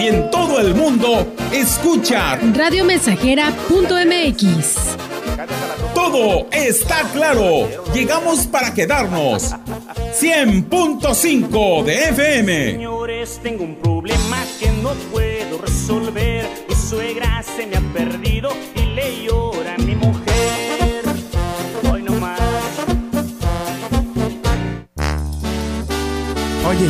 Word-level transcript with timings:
Y 0.00 0.06
en 0.06 0.30
todo 0.30 0.60
el 0.60 0.74
mundo, 0.74 1.26
escucha 1.52 2.36
radiomensajera.mx. 2.36 4.96
Todo 5.94 6.46
está 6.50 7.02
claro. 7.12 7.68
Llegamos 7.92 8.46
para 8.46 8.72
quedarnos. 8.72 9.54
100.5 10.18 11.84
de 11.84 12.08
FM. 12.08 12.72
Señores, 12.72 13.40
tengo 13.42 13.64
un 13.64 13.74
problema 13.76 14.38
que 14.58 14.70
no 14.82 14.94
puedo 15.12 15.58
resolver. 15.58 16.48
Mi 16.66 16.74
suegra 16.74 17.42
se 17.42 17.66
me 17.66 17.76
ha 17.76 17.82
perdido 17.92 18.50
y 18.74 18.80
le 18.94 19.24
llora 19.24 19.74
a 19.74 19.78
mi 19.82 19.96
mujer. 19.96 21.02
Hoy 21.92 22.02
no 22.04 22.14
más. 22.14 22.40
Oye, 26.66 26.88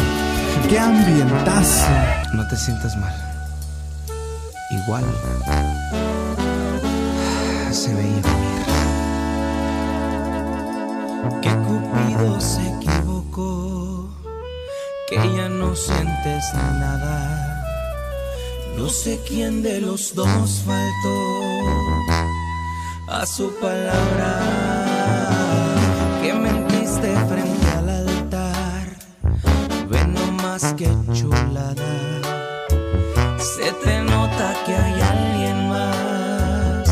qué 0.68 0.78
ambientazo. 0.78 1.86
Te 2.50 2.56
sientas 2.56 2.96
mal. 2.96 3.14
Igual 4.70 5.04
se 7.70 7.94
veía 7.94 8.20
venir. 8.22 8.66
Que 11.40 11.50
Cupido 11.50 12.40
se 12.40 12.66
equivocó, 12.74 14.08
que 15.08 15.16
ya 15.16 15.48
no 15.48 15.76
sientes 15.76 16.52
nada. 16.54 17.64
No 18.76 18.88
sé 18.88 19.20
quién 19.28 19.62
de 19.62 19.80
los 19.80 20.12
dos 20.16 20.64
faltó 20.66 21.20
a 23.10 23.26
su 23.26 23.52
palabra. 23.60 24.40
Que 26.20 26.34
mentiste 26.34 27.14
frente 27.28 27.70
al 27.78 27.88
altar, 27.90 28.96
ve 29.88 30.04
nomás 30.04 30.74
que 30.74 30.88
chulada. 31.12 32.19
Se 33.60 33.72
te 33.72 34.00
nota 34.00 34.54
que 34.64 34.74
hay 34.74 35.00
alguien 35.02 35.68
más 35.68 36.88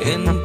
en 0.00 0.41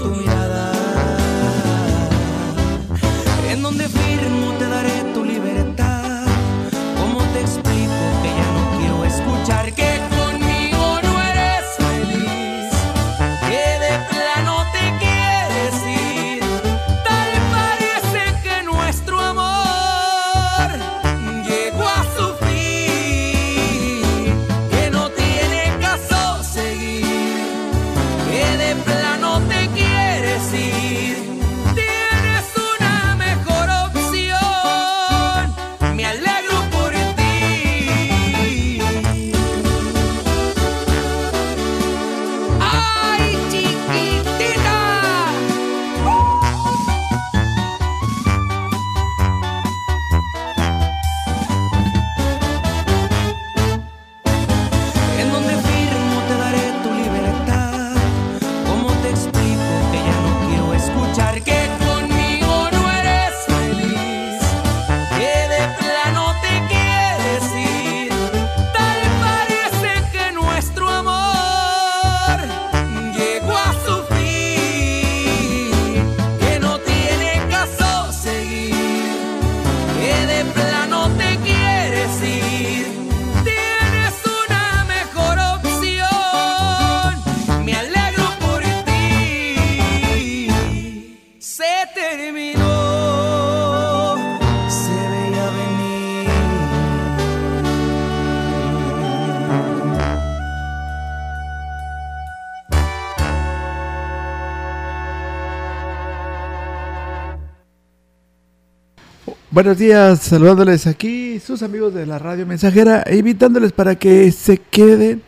Buenos 109.58 109.80
días, 109.80 110.20
saludándoles 110.20 110.86
aquí 110.86 111.40
sus 111.40 111.64
amigos 111.64 111.92
de 111.92 112.06
la 112.06 112.20
radio 112.20 112.46
mensajera 112.46 113.02
e 113.02 113.18
invitándoles 113.18 113.72
para 113.72 113.96
que 113.96 114.32
se 114.32 114.60
queden 114.60 115.24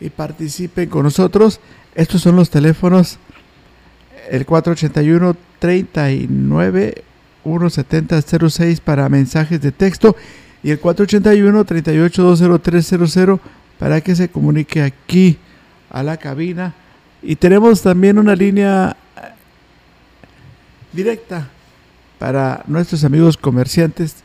y 0.00 0.08
participen 0.08 0.88
con 0.88 1.02
nosotros. 1.02 1.60
Estos 1.94 2.22
son 2.22 2.34
los 2.34 2.48
teléfonos, 2.48 3.18
el 4.30 4.46
481 4.46 5.36
39 5.58 7.04
170 7.44 8.22
06 8.48 8.80
para 8.80 9.06
mensajes 9.10 9.60
de 9.60 9.70
texto 9.70 10.16
y 10.62 10.70
el 10.70 10.80
481 10.80 11.62
38 11.66 12.36
20300 12.36 13.40
para 13.78 14.00
que 14.00 14.16
se 14.16 14.30
comunique 14.30 14.80
aquí 14.80 15.36
a 15.90 16.02
la 16.02 16.16
cabina. 16.16 16.72
Y 17.22 17.36
tenemos 17.36 17.82
también 17.82 18.18
una 18.18 18.34
línea 18.34 18.96
eh, 19.14 19.28
directa 20.94 21.50
para 22.18 22.64
nuestros 22.66 23.04
amigos 23.04 23.36
comerciantes. 23.36 24.16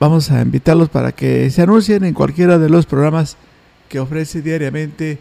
Vamos 0.00 0.30
a 0.30 0.40
invitarlos 0.42 0.88
para 0.88 1.12
que 1.12 1.48
se 1.50 1.62
anuncien 1.62 2.04
en 2.04 2.14
cualquiera 2.14 2.58
de 2.58 2.68
los 2.68 2.86
programas 2.86 3.36
que 3.88 4.00
ofrece 4.00 4.42
diariamente 4.42 5.18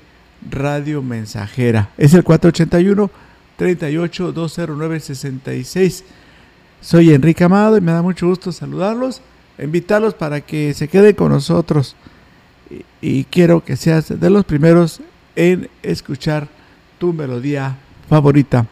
Radio 0.49 1.03
Mensajera. 1.03 1.89
Es 1.97 2.13
el 2.13 2.23
481 2.23 3.11
38 3.57 4.31
209 4.31 4.99
66. 4.99 6.03
Soy 6.81 7.13
Enrique 7.13 7.43
Amado 7.43 7.77
y 7.77 7.81
me 7.81 7.91
da 7.91 8.01
mucho 8.01 8.27
gusto 8.27 8.51
saludarlos, 8.51 9.21
invitarlos 9.59 10.15
para 10.15 10.41
que 10.41 10.73
se 10.73 10.87
queden 10.87 11.13
con 11.13 11.31
nosotros. 11.31 11.95
Y, 13.01 13.19
y 13.19 13.23
quiero 13.25 13.63
que 13.63 13.75
seas 13.75 14.19
de 14.19 14.29
los 14.31 14.45
primeros 14.45 14.99
en 15.35 15.69
escuchar 15.83 16.47
tu 16.97 17.13
melodía 17.13 17.77
favorita. 18.09 18.65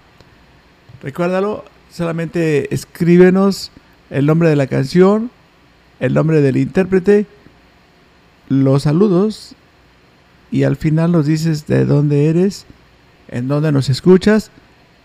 Recuérdalo, 1.03 1.65
solamente 1.91 2.74
escríbenos 2.74 3.71
el 4.09 4.25
nombre 4.25 4.50
de 4.50 4.56
la 4.56 4.68
canción, 4.68 5.31
el 6.00 6.13
nombre 6.13 6.41
del 6.41 6.57
intérprete, 6.57 7.25
los 8.47 8.83
saludos 8.83 9.56
y 10.51 10.63
al 10.63 10.75
final 10.75 11.12
nos 11.12 11.25
dices 11.25 11.68
de 11.68 11.86
dónde 11.86 12.27
eres, 12.27 12.65
en 13.27 13.47
dónde 13.47 13.71
nos 13.71 13.89
escuchas 13.89 14.51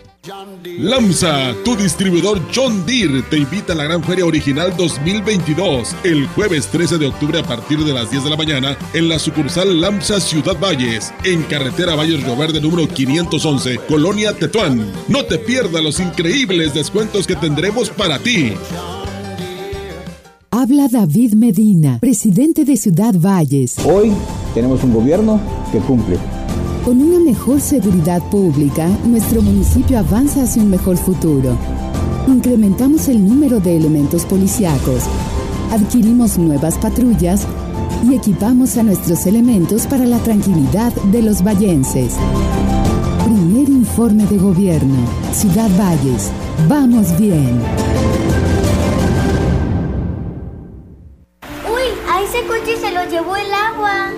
Lamsa, 0.79 1.53
tu 1.65 1.75
distribuidor 1.75 2.41
John 2.55 2.87
Deere, 2.87 3.23
te 3.23 3.39
invita 3.39 3.73
a 3.73 3.77
la 3.77 3.83
Gran 3.85 4.05
Feria 4.05 4.25
Original 4.25 4.73
2022 4.77 5.97
el 6.05 6.29
jueves 6.29 6.69
13 6.69 6.99
de 6.99 7.09
octubre 7.09 7.41
a 7.41 7.43
partir 7.43 7.81
de 7.81 7.93
las 7.93 8.09
10 8.09 8.23
de 8.23 8.31
la 8.31 8.37
mañana 8.37 8.77
en 8.95 9.09
la 9.09 9.19
sucursal 9.19 9.81
Lamsa 9.81 10.21
Ciudad 10.21 10.57
Valles, 10.61 11.13
en 11.25 11.43
carretera 11.43 11.97
Valles 11.97 12.23
Río 12.23 12.37
Verde 12.37 12.61
número 12.61 12.87
511, 12.87 13.79
Colonia 13.89 14.33
Tetuán. 14.33 14.93
No 15.09 15.25
te 15.25 15.39
pierdas 15.39 15.83
los 15.83 15.99
increíbles 15.99 16.73
descuentos 16.73 17.27
que 17.27 17.35
tendremos 17.35 17.91
para 17.91 18.21
ti. 18.21 18.53
Habla 20.53 20.87
David 20.87 21.33
Medina, 21.33 21.99
presidente 21.99 22.65
de 22.65 22.77
Ciudad 22.77 23.15
Valles. 23.19 23.77
Hoy 23.85 24.13
tenemos 24.55 24.85
un 24.85 24.93
gobierno 24.93 25.41
que 25.73 25.79
cumple. 25.79 26.19
Con 26.85 27.01
una 27.01 27.21
mejor 27.21 27.61
seguridad 27.61 28.21
pública, 28.29 28.89
nuestro 29.05 29.41
municipio 29.41 30.01
avanza 30.01 30.43
hacia 30.43 30.63
un 30.63 30.71
mejor 30.71 30.97
futuro. 30.97 31.57
Incrementamos 32.27 33.07
el 33.07 33.25
número 33.25 33.61
de 33.61 33.77
elementos 33.77 34.25
policíacos, 34.25 35.05
adquirimos 35.71 36.39
nuevas 36.39 36.77
patrullas 36.79 37.47
y 38.05 38.15
equipamos 38.15 38.77
a 38.79 38.83
nuestros 38.83 39.27
elementos 39.27 39.87
para 39.87 40.05
la 40.07 40.19
tranquilidad 40.19 40.93
de 41.13 41.23
los 41.23 41.45
vallenses. 41.45 42.15
Primer 43.25 43.69
informe 43.69 44.27
de 44.27 44.39
gobierno. 44.39 45.07
Ciudad 45.33 45.71
Valles. 45.79 46.33
Vamos 46.69 47.17
bien. 47.17 47.61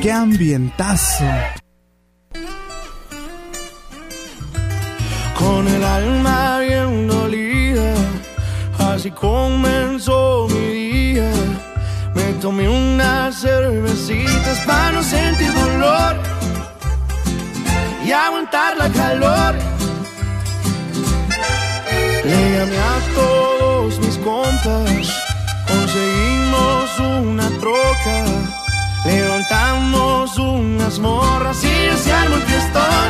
qué 0.00 0.12
ambientazo. 0.12 1.24
Con 5.38 5.66
el 5.68 5.84
alma 5.84 6.60
bien 6.60 7.08
dolida, 7.08 7.94
así 8.78 9.10
comenzó 9.10 10.46
mi 10.48 10.66
día. 10.66 11.32
Me 12.14 12.32
tomé 12.40 12.68
unas 12.68 13.40
cervecitas 13.40 14.58
para 14.66 14.92
no 14.92 15.02
sentir 15.02 15.52
dolor 15.52 16.16
y 18.04 18.12
aguantar 18.12 18.76
la 18.76 18.88
calor. 18.90 19.54
Le 22.24 22.52
llamé 22.56 22.78
a 22.78 23.00
todos 23.14 23.98
mis 23.98 24.16
compas, 24.18 25.08
conseguimos 25.66 26.98
una 27.00 27.48
troca, 27.58 27.81
unas 30.92 30.98
morras 30.98 31.64
y 31.64 31.96
se 31.96 32.12
armó 32.12 32.36
el 32.36 32.42
fiestón. 32.42 33.08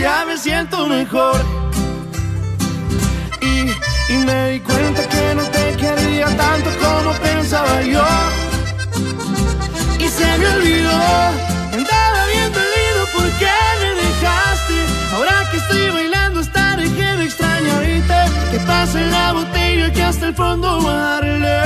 Ya 0.00 0.24
me 0.26 0.36
siento 0.36 0.86
mejor 0.86 1.40
y, 3.40 4.12
y 4.12 4.16
me 4.18 4.50
di 4.50 4.60
cuenta 4.60 5.08
que 5.08 5.34
no 5.34 5.42
te 5.44 5.76
quería 5.76 6.26
tanto 6.36 6.70
como 6.80 7.12
pensaba 7.14 7.82
yo. 7.82 8.04
Y 9.98 10.08
se 10.08 10.38
me 10.38 10.48
olvidó, 10.48 10.90
andaba 11.72 12.26
bien 12.32 12.52
dolido 12.52 13.02
porque 13.14 13.50
me 13.80 13.90
dejaste. 14.02 14.74
Ahora 15.14 15.50
que 15.50 15.56
estoy 15.56 15.90
bailando 15.90 16.40
hasta 16.40 16.76
dejé 16.76 17.16
de 17.16 17.24
extrañarte. 17.24 18.50
Que 18.50 18.58
pase 18.60 19.04
la 19.06 19.32
botella 19.32 19.92
que 19.92 20.02
hasta 20.02 20.28
el 20.28 20.34
fondo 20.34 20.82
darle. 20.82 21.56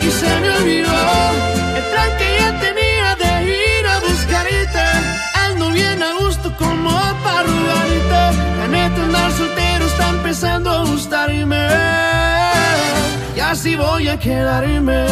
Y 0.00 0.10
se 0.10 0.40
me 0.40 0.50
olvidó 0.56 1.57
el 1.78 1.84
plan 1.92 2.10
que 2.18 2.28
ya 2.38 2.50
tenía 2.66 3.08
de 3.22 3.32
ir 3.62 3.86
a 3.86 3.98
buscarte. 4.00 4.86
Ando 5.46 5.70
bien 5.70 6.02
a 6.02 6.12
gusto 6.20 6.52
como 6.56 6.90
para 7.24 7.42
rogarte. 7.42 8.22
La 8.58 8.66
neta 8.76 9.02
andar 9.06 9.30
soltero 9.32 9.84
está 9.86 10.08
empezando 10.10 10.70
a 10.70 10.84
gustarme. 10.90 11.64
Y 13.36 13.40
así 13.40 13.76
voy 13.76 14.08
a 14.08 14.18
quedarme. 14.18 15.06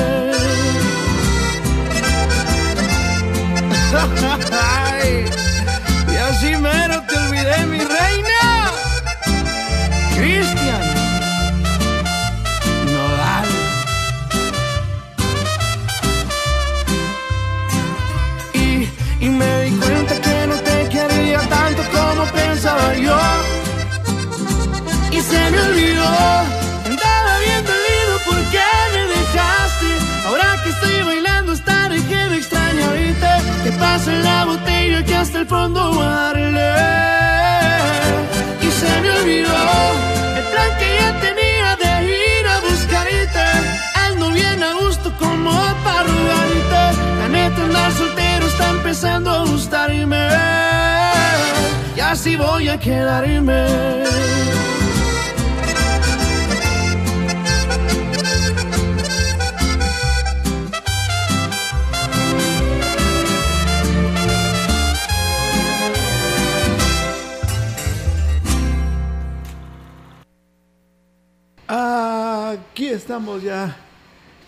Y 6.13 6.19
así 6.19 6.57
mero 6.57 6.96
Y 25.11 25.21
se 25.21 25.51
me 25.51 25.61
olvidó. 25.61 26.05
Andaba 26.87 27.39
bien 27.41 27.65
dolido 27.65 28.15
porque 28.25 28.63
me 28.95 29.03
dejaste. 29.15 29.91
Ahora 30.27 30.57
que 30.63 30.71
estoy 30.71 31.03
bailando 31.03 31.53
hasta 31.53 31.89
dejé 31.89 32.29
de 32.29 32.37
extrañarte. 32.37 33.33
Que 33.65 33.73
pase 33.73 34.13
la 34.23 34.45
botella 34.45 35.05
que 35.05 35.15
hasta 35.17 35.39
el 35.41 35.47
fondo 35.47 35.95
darle. 35.95 36.75
Y 38.63 38.71
se 38.71 39.01
me 39.03 39.11
olvidó 39.19 39.59
el 40.39 40.45
plan 40.53 40.71
que 40.79 40.89
ya 41.01 41.21
tenía 41.21 41.77
de 41.83 41.93
ir 42.05 42.47
a 42.47 42.61
buscarte. 42.61 43.47
Ando 44.07 44.31
bien 44.31 44.63
a 44.63 44.73
gusto 44.75 45.13
como 45.19 45.51
para 45.83 46.05
rogarte. 46.05 46.83
La 47.21 47.29
neta 47.29 47.63
andar 47.63 47.93
soltero 47.93 48.47
está 48.47 48.71
empezando 48.71 49.31
a 49.31 49.45
gustarme. 49.45 50.76
Y 52.07 52.09
así 52.09 52.37
voy 52.37 52.69
a 52.69 52.79
quedarme. 52.79 53.67
Aquí 71.67 72.87
estamos 72.87 73.43
ya 73.43 73.77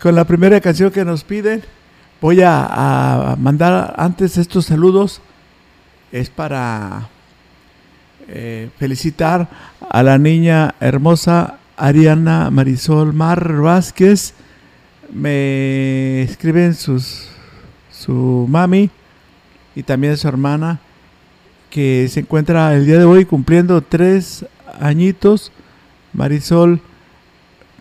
con 0.01 0.15
la 0.15 0.23
primera 0.23 0.61
canción 0.61 0.91
que 0.91 1.03
nos 1.03 1.25
piden. 1.25 1.61
Voy 2.21 2.41
a 2.41 3.35
mandar 3.37 3.95
antes 3.97 4.37
estos 4.37 4.67
saludos. 4.67 5.21
Es 6.13 6.29
para 6.29 7.09
eh, 8.31 8.69
felicitar 8.77 9.49
a 9.89 10.03
la 10.03 10.19
niña 10.19 10.75
hermosa 10.79 11.57
Ariana 11.77 12.51
Marisol 12.51 13.11
Mar 13.11 13.59
Vázquez. 13.59 14.35
Me 15.11 16.21
escriben 16.21 16.75
sus, 16.75 17.27
su 17.91 18.45
mami 18.47 18.91
y 19.75 19.81
también 19.81 20.15
su 20.15 20.27
hermana 20.27 20.79
que 21.71 22.07
se 22.07 22.19
encuentra 22.19 22.75
el 22.75 22.85
día 22.85 22.99
de 22.99 23.05
hoy 23.05 23.25
cumpliendo 23.25 23.81
tres 23.81 24.45
añitos. 24.79 25.51
Marisol, 26.13 26.81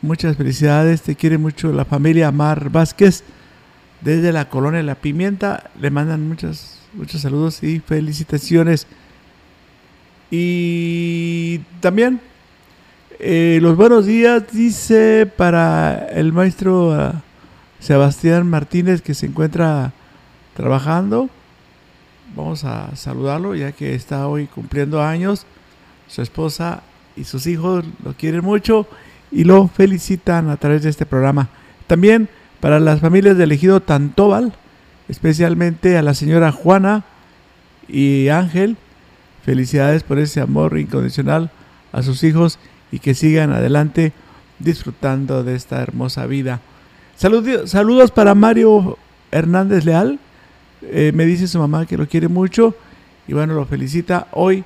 muchas 0.00 0.36
felicidades, 0.38 1.02
te 1.02 1.14
quiere 1.14 1.36
mucho 1.36 1.72
la 1.72 1.84
familia 1.84 2.32
Mar 2.32 2.70
Vázquez 2.70 3.22
desde 4.00 4.32
la 4.32 4.48
colonia 4.48 4.82
La 4.82 4.94
Pimienta. 4.94 5.70
Le 5.78 5.90
mandan 5.90 6.26
muchos, 6.26 6.78
muchos 6.94 7.20
saludos 7.20 7.62
y 7.62 7.80
felicitaciones. 7.80 8.86
Y 10.30 11.58
también 11.80 12.20
eh, 13.18 13.58
los 13.62 13.76
buenos 13.76 14.06
días 14.06 14.44
dice 14.52 15.26
para 15.26 16.06
el 16.10 16.32
maestro 16.32 16.90
uh, 16.90 17.12
Sebastián 17.80 18.48
Martínez 18.48 19.00
que 19.02 19.14
se 19.14 19.26
encuentra 19.26 19.92
trabajando. 20.54 21.30
Vamos 22.36 22.64
a 22.64 22.94
saludarlo 22.94 23.54
ya 23.54 23.72
que 23.72 23.94
está 23.94 24.28
hoy 24.28 24.46
cumpliendo 24.46 25.02
años. 25.02 25.46
Su 26.06 26.22
esposa 26.22 26.82
y 27.16 27.24
sus 27.24 27.46
hijos 27.46 27.84
lo 28.04 28.12
quieren 28.12 28.44
mucho 28.44 28.86
y 29.32 29.44
lo 29.44 29.66
felicitan 29.68 30.50
a 30.50 30.56
través 30.56 30.82
de 30.82 30.90
este 30.90 31.06
programa. 31.06 31.48
También 31.86 32.28
para 32.60 32.80
las 32.80 33.00
familias 33.00 33.38
del 33.38 33.52
ejido 33.52 33.80
Tantóbal, 33.80 34.52
especialmente 35.08 35.96
a 35.96 36.02
la 36.02 36.14
señora 36.14 36.52
Juana 36.52 37.04
y 37.88 38.28
Ángel, 38.28 38.76
felicidades 39.48 40.02
por 40.02 40.18
ese 40.18 40.42
amor 40.42 40.78
incondicional 40.78 41.50
a 41.92 42.02
sus 42.02 42.22
hijos 42.22 42.58
y 42.92 42.98
que 42.98 43.14
sigan 43.14 43.50
adelante 43.50 44.12
disfrutando 44.58 45.42
de 45.42 45.54
esta 45.54 45.80
hermosa 45.80 46.26
vida. 46.26 46.60
saludos 47.16 48.10
para 48.10 48.34
Mario 48.34 48.98
Hernández 49.30 49.86
Leal, 49.86 50.18
eh, 50.82 51.12
me 51.14 51.24
dice 51.24 51.48
su 51.48 51.58
mamá 51.58 51.86
que 51.86 51.96
lo 51.96 52.06
quiere 52.06 52.28
mucho 52.28 52.74
y 53.26 53.32
bueno, 53.32 53.54
lo 53.54 53.64
felicita. 53.64 54.28
Hoy, 54.32 54.64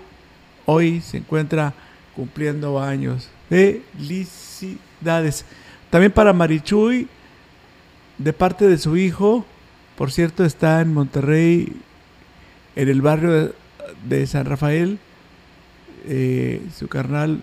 hoy 0.67 1.01
se 1.01 1.19
encuentra 1.19 1.75
cumpliendo 2.17 2.83
años. 2.83 3.29
Felicidades. 3.49 5.45
También 5.91 6.11
para 6.11 6.33
Marichuy, 6.33 7.07
de 8.19 8.33
parte 8.33 8.67
de 8.67 8.79
su 8.79 8.97
hijo, 8.97 9.47
por 9.97 10.11
cierto, 10.11 10.45
está 10.45 10.81
en 10.81 10.93
Monterrey, 10.93 11.73
en 12.75 12.89
el 12.89 13.01
barrio 13.01 13.62
de, 14.09 14.27
San 14.27 14.47
Rafael, 14.47 14.99
eh, 16.07 16.63
su 16.77 16.89
carnal 16.89 17.43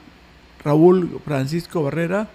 Raúl 0.64 1.20
Francisco 1.24 1.84
Barrera 1.84 2.30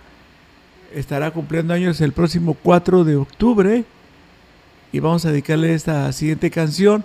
estará 0.95 1.31
cumpliendo 1.33 1.75
años 1.75 2.01
el 2.01 2.13
próximo 2.13 2.55
4 2.55 3.05
de 3.05 3.17
octubre 3.17 3.85
y 4.93 4.99
vamos 5.01 5.25
a 5.27 5.31
dedicarle 5.31 5.75
esta 5.75 6.11
siguiente 6.13 6.51
canción 6.51 7.05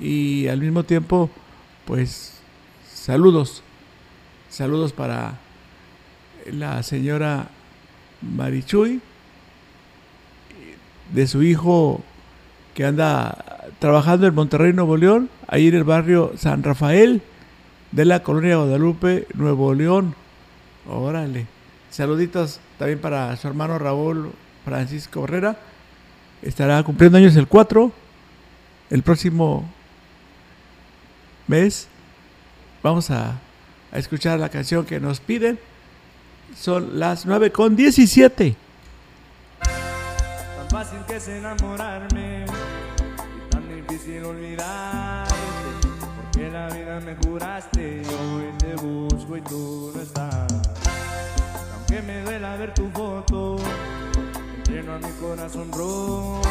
y 0.00 0.48
al 0.48 0.60
mismo 0.60 0.84
tiempo 0.84 1.30
pues 1.84 2.40
saludos. 2.90 3.62
Saludos 4.48 4.92
para 4.92 5.38
la 6.50 6.82
señora 6.82 7.48
Marichuy 8.22 9.00
de 11.12 11.26
su 11.26 11.42
hijo 11.42 12.02
que 12.74 12.84
anda 12.84 13.63
trabajando 13.84 14.26
en 14.26 14.34
Monterrey, 14.34 14.72
Nuevo 14.72 14.96
León, 14.96 15.28
ahí 15.46 15.68
en 15.68 15.74
el 15.74 15.84
barrio 15.84 16.32
San 16.38 16.62
Rafael 16.62 17.20
de 17.92 18.06
la 18.06 18.22
colonia 18.22 18.56
Guadalupe, 18.56 19.26
Nuevo 19.34 19.74
León. 19.74 20.14
Órale. 20.88 21.46
Saluditos 21.90 22.60
también 22.78 22.98
para 22.98 23.36
su 23.36 23.46
hermano 23.46 23.78
Raúl 23.78 24.32
Francisco 24.64 25.24
Herrera. 25.24 25.58
Estará 26.40 26.82
cumpliendo 26.82 27.18
años 27.18 27.36
el 27.36 27.46
4, 27.46 27.92
el 28.88 29.02
próximo 29.02 29.70
mes. 31.46 31.86
Vamos 32.82 33.10
a, 33.10 33.38
escuchar 33.92 34.40
la 34.40 34.48
canción 34.48 34.86
que 34.86 34.98
nos 34.98 35.20
piden. 35.20 35.58
Son 36.56 36.98
las 36.98 37.26
9 37.26 37.52
con 37.52 37.76
17 37.76 38.56
fácil 40.74 40.98
que 41.06 41.14
es 41.14 41.28
enamorarme 41.28 42.43
difícil 44.14 44.24
olvidarte. 44.24 45.34
Porque 46.16 46.50
la 46.50 46.68
vida 46.68 47.00
me 47.00 47.16
juraste 47.16 48.02
y 48.02 48.14
hoy 48.14 48.52
te 48.58 48.74
busco 48.76 49.36
y 49.36 49.40
tú 49.42 49.92
no 49.94 50.00
estás. 50.00 50.52
Aunque 51.74 52.02
me 52.02 52.22
duela 52.22 52.56
ver 52.56 52.74
tu 52.74 52.88
foto, 52.90 53.56
lleno 54.68 54.94
a 54.94 54.98
mi 54.98 55.10
corazón 55.20 55.70
roto. 55.72 56.42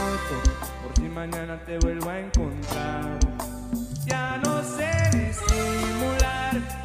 Por 0.84 0.96
si 0.96 1.10
mañana 1.10 1.60
te 1.65 1.77
vuelvo 1.79 2.10
a 2.10 2.20
encontrar. 2.20 3.20
Ya 4.05 4.38
no 4.43 4.62
sé 4.63 4.91
disimular, 5.12 6.82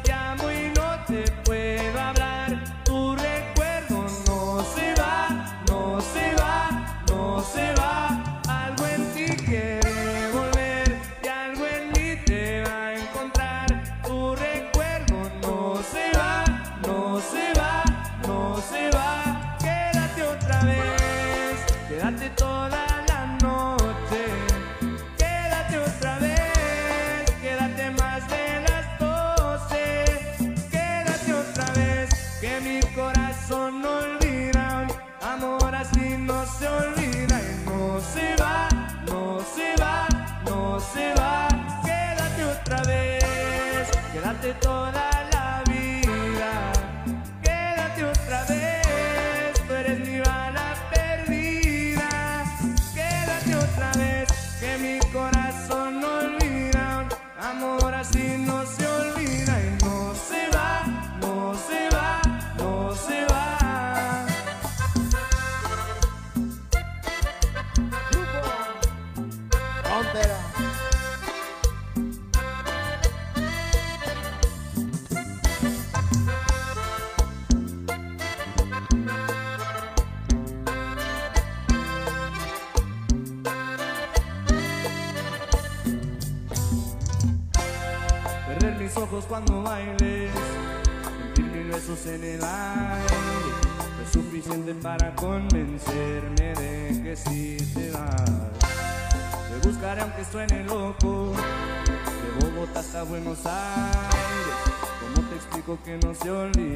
que 105.89 106.05
no 106.05 106.13
sé 106.13 106.29
olvidar? 106.29 106.68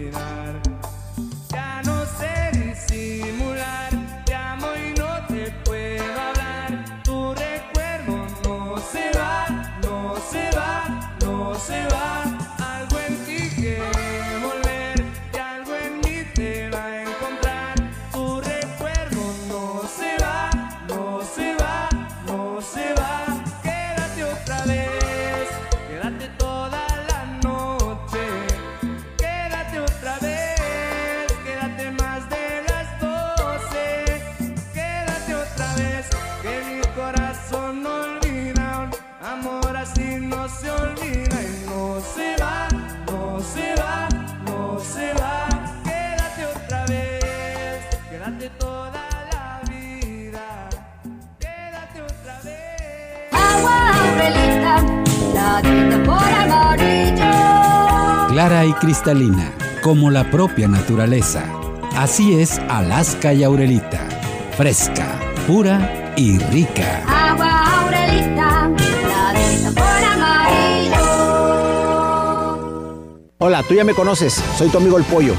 Cristalina, 58.84 59.54
como 59.82 60.12
la 60.12 60.30
propia 60.30 60.68
naturaleza. 60.68 61.46
Así 61.96 62.38
es 62.42 62.60
Alaska 62.68 63.34
y 63.34 63.42
Aurelita. 63.42 64.10
Fresca, 64.58 65.18
pura 65.48 66.14
y 66.18 66.38
rica. 66.38 67.02
Agua 67.08 67.80
Aurelita, 67.80 68.70
por 69.74 70.04
amarillo. 70.04 71.00
Hola, 73.38 73.64
tú 73.64 73.74
ya 73.74 73.86
me 73.86 73.94
conoces, 73.94 74.34
soy 74.58 74.68
tu 74.68 74.80
amigo 74.80 74.98
el 74.98 75.06
pollo. 75.06 75.34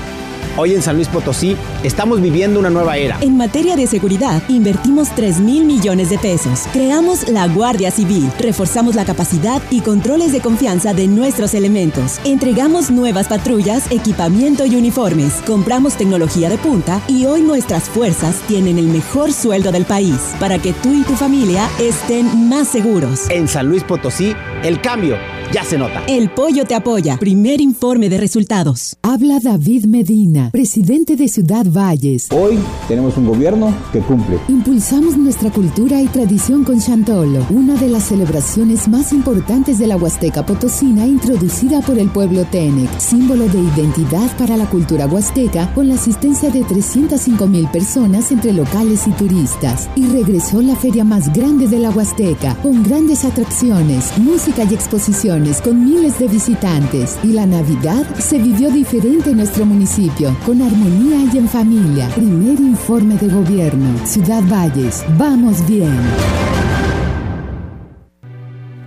Hoy 0.56 0.72
en 0.72 0.82
San 0.82 0.94
Luis 0.94 1.08
Potosí 1.08 1.56
estamos 1.82 2.20
viviendo 2.20 2.60
una 2.60 2.70
nueva 2.70 2.96
era. 2.96 3.18
En 3.20 3.36
materia 3.36 3.74
de 3.74 3.88
seguridad, 3.88 4.40
invertimos 4.48 5.12
3 5.16 5.40
mil 5.40 5.64
millones 5.64 6.10
de 6.10 6.18
pesos. 6.18 6.68
Creamos 6.72 7.28
la 7.28 7.48
Guardia 7.48 7.90
Civil. 7.90 8.30
Reforzamos 8.38 8.94
la 8.94 9.04
capacidad 9.04 9.60
y 9.70 9.80
controles 9.80 10.30
de 10.30 10.40
confianza 10.40 10.94
de 10.94 11.08
nuestros 11.08 11.54
elementos. 11.54 12.20
Entregamos 12.24 12.92
nuevas 12.92 13.26
patrullas, 13.26 13.90
equipamiento 13.90 14.64
y 14.64 14.76
uniformes. 14.76 15.42
Compramos 15.44 15.96
tecnología 15.96 16.48
de 16.48 16.58
punta 16.58 17.02
y 17.08 17.26
hoy 17.26 17.42
nuestras 17.42 17.88
fuerzas 17.88 18.36
tienen 18.46 18.78
el 18.78 18.86
mejor 18.86 19.32
sueldo 19.32 19.72
del 19.72 19.86
país 19.86 20.36
para 20.38 20.60
que 20.60 20.72
tú 20.72 20.94
y 20.94 21.02
tu 21.02 21.14
familia 21.16 21.68
estén 21.80 22.48
más 22.48 22.68
seguros. 22.68 23.28
En 23.28 23.48
San 23.48 23.66
Luis 23.66 23.82
Potosí, 23.82 24.36
el 24.62 24.80
cambio 24.80 25.16
ya 25.54 25.62
se 25.62 25.78
nota. 25.78 26.02
El 26.08 26.30
pollo 26.30 26.64
te 26.64 26.74
apoya. 26.74 27.16
Primer 27.16 27.60
informe 27.60 28.08
de 28.08 28.18
resultados. 28.18 28.96
Habla 29.02 29.38
David 29.38 29.84
Medina, 29.84 30.50
presidente 30.50 31.14
de 31.14 31.28
Ciudad 31.28 31.64
Valles. 31.64 32.26
Hoy 32.32 32.58
tenemos 32.88 33.16
un 33.16 33.26
gobierno 33.26 33.72
que 33.92 34.00
cumple. 34.00 34.40
Impulsamos 34.48 35.16
nuestra 35.16 35.52
cultura 35.52 36.00
y 36.02 36.08
tradición 36.08 36.64
con 36.64 36.80
Chantolo, 36.80 37.46
una 37.50 37.76
de 37.76 37.88
las 37.88 38.02
celebraciones 38.02 38.88
más 38.88 39.12
importantes 39.12 39.78
de 39.78 39.86
la 39.86 39.96
Huasteca 39.96 40.44
Potosina 40.44 41.06
introducida 41.06 41.82
por 41.82 42.00
el 42.00 42.08
pueblo 42.08 42.44
Tenec, 42.46 42.90
símbolo 42.98 43.46
de 43.46 43.60
identidad 43.60 44.36
para 44.36 44.56
la 44.56 44.68
cultura 44.68 45.06
huasteca 45.06 45.72
con 45.72 45.86
la 45.86 45.94
asistencia 45.94 46.50
de 46.50 46.64
305 46.64 47.46
mil 47.46 47.68
personas 47.68 48.32
entre 48.32 48.52
locales 48.52 49.06
y 49.06 49.12
turistas. 49.12 49.88
Y 49.94 50.06
regresó 50.06 50.62
la 50.62 50.74
feria 50.74 51.04
más 51.04 51.32
grande 51.32 51.68
de 51.68 51.78
la 51.78 51.90
Huasteca, 51.90 52.56
con 52.56 52.82
grandes 52.82 53.24
atracciones, 53.24 54.18
música 54.18 54.64
y 54.64 54.74
exposiciones 54.74 55.43
con 55.52 55.84
miles 55.84 56.18
de 56.18 56.26
visitantes 56.26 57.18
y 57.22 57.32
la 57.32 57.44
Navidad 57.44 58.02
se 58.18 58.38
vivió 58.38 58.70
diferente 58.70 59.30
en 59.30 59.36
nuestro 59.36 59.66
municipio, 59.66 60.34
con 60.46 60.62
armonía 60.62 61.30
y 61.30 61.36
en 61.36 61.46
familia. 61.46 62.08
Primer 62.14 62.58
informe 62.58 63.16
de 63.16 63.28
gobierno. 63.28 64.06
Ciudad 64.06 64.42
Valles, 64.50 65.04
vamos 65.18 65.66
bien. 65.66 65.94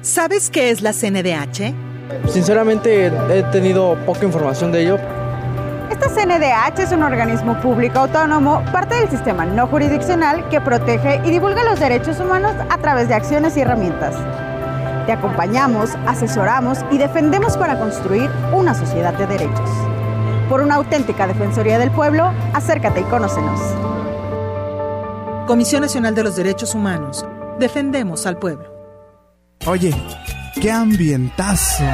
¿Sabes 0.01 0.49
qué 0.49 0.71
es 0.71 0.81
la 0.81 0.93
CNDH? 0.93 1.75
Sinceramente 2.27 3.11
he 3.29 3.43
tenido 3.51 3.95
poca 4.07 4.25
información 4.25 4.71
de 4.71 4.81
ello. 4.81 4.97
Esta 5.91 6.09
CNDH 6.09 6.79
es 6.79 6.91
un 6.91 7.03
organismo 7.03 7.61
público 7.61 7.99
autónomo, 7.99 8.63
parte 8.71 8.95
del 8.95 9.09
sistema 9.09 9.45
no 9.45 9.67
jurisdiccional 9.67 10.49
que 10.49 10.59
protege 10.59 11.21
y 11.23 11.29
divulga 11.29 11.63
los 11.63 11.79
derechos 11.79 12.19
humanos 12.19 12.53
a 12.67 12.77
través 12.79 13.09
de 13.09 13.13
acciones 13.13 13.55
y 13.57 13.61
herramientas. 13.61 14.15
Te 15.07 15.13
acompañamos, 15.13 15.91
asesoramos 16.05 16.79
y 16.91 16.97
defendemos 16.97 17.55
para 17.55 17.79
construir 17.79 18.29
una 18.53 18.73
sociedad 18.73 19.13
de 19.13 19.25
derechos. 19.25 19.69
Por 20.49 20.59
una 20.59 20.75
auténtica 20.75 21.25
Defensoría 21.25 21.79
del 21.79 21.91
Pueblo, 21.91 22.33
acércate 22.53 22.99
y 22.99 23.03
conócenos. 23.05 23.57
Comisión 25.47 25.81
Nacional 25.81 26.13
de 26.13 26.23
los 26.23 26.35
Derechos 26.35 26.75
Humanos. 26.75 27.25
Defendemos 27.57 28.25
al 28.25 28.37
pueblo. 28.37 28.69
Oye, 29.65 29.95
qué 30.61 30.69
ambientazo. 30.69 31.85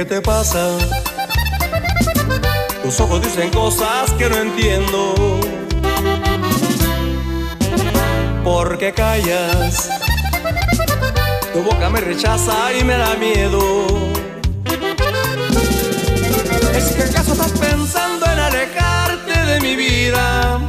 ¿Qué 0.00 0.06
te 0.06 0.22
pasa? 0.22 0.78
Tus 2.82 2.98
ojos 3.00 3.20
dicen 3.20 3.50
cosas 3.50 4.10
que 4.12 4.30
no 4.30 4.36
entiendo. 4.38 5.38
¿Por 8.42 8.78
qué 8.78 8.94
callas? 8.94 9.90
Tu 11.52 11.62
boca 11.62 11.90
me 11.90 12.00
rechaza 12.00 12.72
y 12.72 12.82
me 12.82 12.96
da 12.96 13.14
miedo. 13.16 13.84
¿Es 16.74 16.92
que 16.92 17.02
acaso 17.02 17.34
estás 17.34 17.52
pensando 17.60 18.24
en 18.24 18.38
alejarte 18.38 19.38
de 19.44 19.60
mi 19.60 19.76
vida 19.76 20.60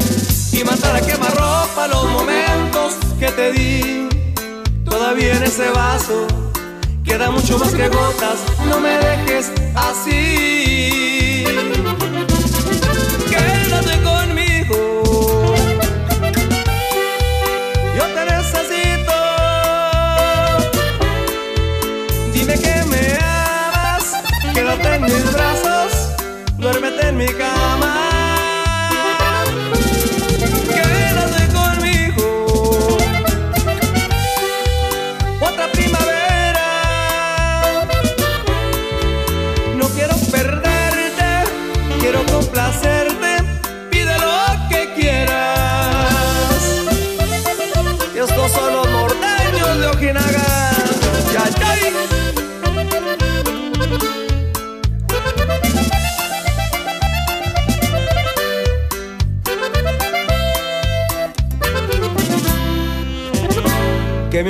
y 0.52 0.62
matar 0.66 0.98
a 0.98 1.00
quemarropa 1.00 1.88
los 1.88 2.04
momentos 2.10 2.96
que 3.18 3.32
te 3.32 3.52
di? 3.54 4.10
Todavía 4.84 5.38
en 5.38 5.44
ese 5.44 5.70
vaso 5.70 6.28
queda 7.12 7.30
mucho 7.30 7.60
más 7.60 7.74
que 7.74 7.90
gotas, 7.90 8.40
no 8.70 8.80
me 8.80 8.98
dejes 8.98 9.52
así. 9.76 11.44
Quédate 13.30 14.02
conmigo, 14.02 15.54
yo 17.98 18.06
te 18.16 18.26
necesito. 18.34 19.18
Dime 22.34 22.54
que 22.54 22.76
me 22.92 23.18
amas, 23.20 24.16
quédate 24.54 24.96
en 24.96 25.02
mis 25.02 25.34
brazos, 25.34 25.92
duérmete 26.60 27.10
en 27.10 27.18
mi 27.18 27.28
cama. 27.28 28.11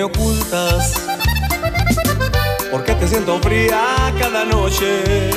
Ocultas? 0.04 0.94
¿Por 2.72 2.84
qué 2.84 2.94
te 2.96 3.08
siento 3.08 3.40
fría 3.40 4.14
cada 4.20 4.46
noche? 4.46 5.30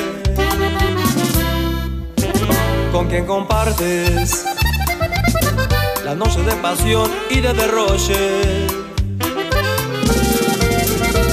¿Con 2.91 3.07
quién 3.07 3.25
compartes 3.25 4.45
las 6.03 6.15
noches 6.15 6.45
de 6.45 6.53
pasión 6.53 7.11
y 7.29 7.41
de 7.41 7.53
derroche? 7.53 8.67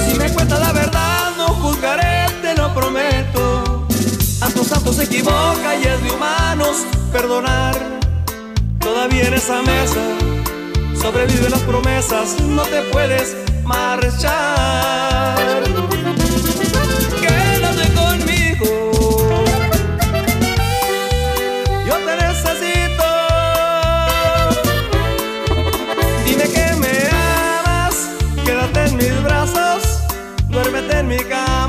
Si 0.07 0.17
me 0.17 0.29
cuentas 0.29 0.59
la 0.59 0.71
verdad, 0.73 1.31
no 1.37 1.47
juzgaré, 1.47 2.25
te 2.41 2.55
lo 2.55 2.73
prometo. 2.73 3.87
Santo 4.21 4.63
santo 4.63 4.91
se 4.91 5.03
equivoca 5.03 5.75
y 5.81 5.83
es 5.83 6.03
de 6.03 6.11
humanos 6.11 6.85
perdonar. 7.11 7.75
Todavía 8.79 9.27
en 9.27 9.33
esa 9.35 9.61
mesa 9.61 10.01
sobreviven 11.03 11.51
las 11.51 11.59
promesas, 11.63 12.39
no 12.39 12.61
te 12.63 12.81
puedes 12.83 13.35
marchar. 13.65 15.35
Quédate 17.19 17.93
conmigo, 17.93 19.35
yo 21.85 21.95
te 22.05 22.15
necesito. 22.25 23.07
Dime 26.25 26.45
que 26.55 26.75
me 26.81 26.95
amas, 27.11 27.95
quédate 28.45 28.85
en 28.85 28.95
mis 28.95 29.23
brazos, 29.23 29.83
duérmete 30.47 30.99
en 30.99 31.07
mi 31.09 31.17
cama. 31.17 31.62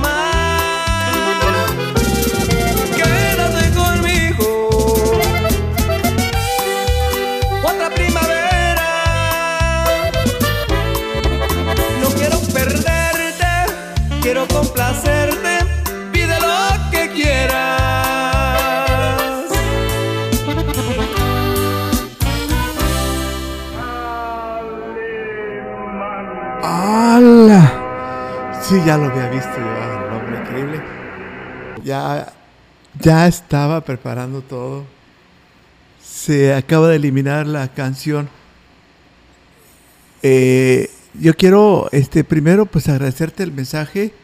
Sí, 28.69 28.77
ya 28.87 28.97
lo 28.97 29.05
había 29.07 29.29
visto 29.29 29.51
yo, 29.59 29.67
el 29.67 30.13
hombre 30.15 30.41
increíble. 30.41 30.83
Ya, 31.85 32.33
ya 32.99 33.27
estaba 33.27 33.83
preparando 33.83 34.41
todo. 34.41 34.85
Se 36.03 36.55
acaba 36.55 36.89
de 36.89 36.97
eliminar 36.97 37.47
la 37.47 37.69
canción. 37.69 38.29
Eh, 40.23 40.91
yo 41.21 41.35
quiero, 41.35 41.89
este, 41.93 42.25
primero, 42.25 42.65
pues 42.65 42.89
agradecerte 42.89 43.43
el 43.43 43.53
mensaje 43.53 44.15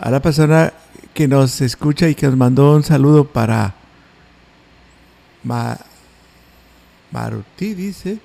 a 0.00 0.10
la 0.10 0.20
persona 0.22 0.72
que 1.12 1.28
nos 1.28 1.60
escucha 1.60 2.08
y 2.08 2.14
que 2.14 2.26
nos 2.26 2.36
mandó 2.36 2.74
un 2.74 2.82
saludo 2.84 3.24
para 3.26 3.74
Ma- 5.44 5.78
Maruti, 7.10 7.74
dice. 7.74 8.18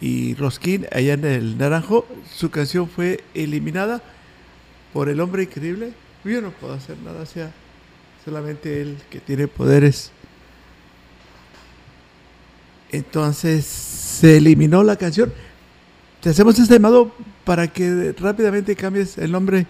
Y 0.00 0.34
Rosquín, 0.34 0.86
allá 0.92 1.14
en 1.14 1.24
el 1.24 1.58
Naranjo, 1.58 2.06
su 2.32 2.50
canción 2.50 2.88
fue 2.88 3.22
eliminada 3.34 4.02
por 4.92 5.08
el 5.08 5.20
hombre 5.20 5.44
increíble. 5.44 5.92
Yo 6.24 6.40
no 6.40 6.50
puedo 6.50 6.74
hacer 6.74 6.96
nada, 6.98 7.26
sea 7.26 7.52
solamente 8.24 8.80
él 8.80 8.98
que 9.10 9.20
tiene 9.20 9.48
poderes. 9.48 10.10
Entonces 12.90 13.64
se 13.64 14.38
eliminó 14.38 14.82
la 14.82 14.96
canción. 14.96 15.32
Te 16.20 16.30
hacemos 16.30 16.58
este 16.58 16.74
llamado 16.74 17.12
para 17.44 17.68
que 17.68 18.14
rápidamente 18.18 18.76
cambies 18.76 19.18
el 19.18 19.30
nombre 19.32 19.66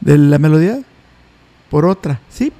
de 0.00 0.18
la 0.18 0.38
melodía 0.38 0.80
por 1.70 1.86
otra, 1.86 2.20
¿sí? 2.28 2.52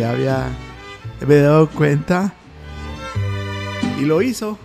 Ya 0.00 0.12
había 0.12 0.48
me 1.26 1.36
dado 1.36 1.68
cuenta 1.68 2.32
y 4.00 4.06
lo 4.06 4.22
hizo. 4.22 4.58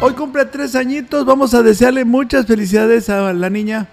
Hoy 0.00 0.14
cumple 0.14 0.44
tres 0.46 0.74
añitos. 0.74 1.24
Vamos 1.24 1.54
a 1.54 1.62
desearle 1.62 2.04
muchas 2.04 2.44
felicidades 2.46 3.10
a 3.10 3.32
la 3.32 3.48
niña 3.48 3.86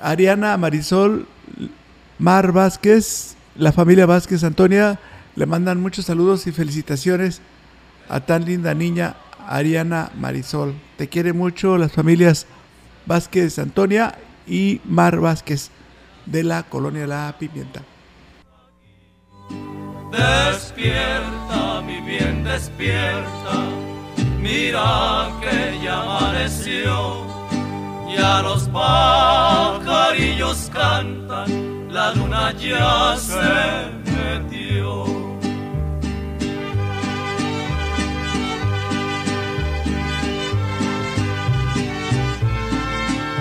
Ariana 0.00 0.56
Marisol 0.56 1.26
Mar 2.18 2.52
Vázquez, 2.52 3.36
la 3.56 3.72
familia 3.72 4.06
Vázquez 4.06 4.42
Antonia. 4.42 4.98
Le 5.36 5.44
mandan 5.44 5.82
muchos 5.82 6.06
saludos 6.06 6.46
y 6.46 6.52
felicitaciones 6.52 7.42
a 8.08 8.20
tan 8.20 8.46
linda 8.46 8.72
niña 8.72 9.16
Ariana 9.46 10.12
Marisol. 10.18 10.72
Te 10.96 11.10
quiere 11.10 11.34
mucho 11.34 11.76
las 11.76 11.92
familias 11.92 12.46
Vázquez 13.04 13.58
Antonia 13.58 14.16
y 14.46 14.80
Mar 14.86 15.20
Vázquez 15.20 15.68
de 16.24 16.42
la 16.42 16.62
colonia 16.62 17.06
La 17.06 17.36
Pimienta. 17.38 17.82
Despierta, 20.16 21.82
mi 21.82 22.00
bien, 22.00 22.44
despierta. 22.44 23.54
Mira 24.38 25.30
que 25.40 25.80
ya 25.82 26.02
amaneció. 26.02 27.24
Ya 28.16 28.42
los 28.42 28.68
pajarillos 28.68 30.70
cantan, 30.72 31.92
la 31.92 32.14
luna 32.14 32.52
ya 32.52 33.16
se 33.16 33.90
metió. 34.08 35.04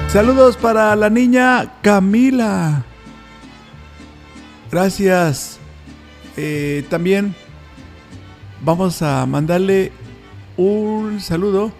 Saludos 0.07 0.57
para 0.57 0.95
la 0.95 1.09
niña 1.09 1.71
Camila. 1.81 2.83
Gracias. 4.71 5.59
Eh, 6.35 6.85
también 6.89 7.35
vamos 8.61 9.01
a 9.01 9.25
mandarle 9.25 9.91
un 10.57 11.19
saludo 11.19 11.71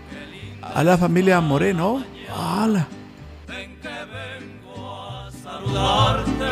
a 0.61 0.83
la 0.83 0.97
familia 0.97 1.41
Moreno. 1.41 2.03
¡Hala! 2.35 2.87
saludarte. 5.63 6.45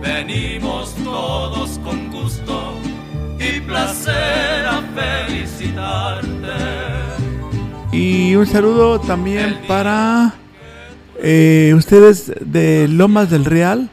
Venimos 0.00 0.94
todos 1.04 1.78
con 1.80 2.10
gusto 2.10 2.74
y 3.38 3.60
placer 3.60 4.66
a 4.66 4.82
felicitarte. 4.94 6.26
Y 7.92 8.34
un 8.34 8.46
saludo 8.46 9.00
también 9.00 9.58
para 9.66 10.34
eh, 11.22 11.72
ustedes 11.76 12.32
de 12.40 12.88
Lomas 12.88 13.30
del 13.30 13.44
Real. 13.44 13.90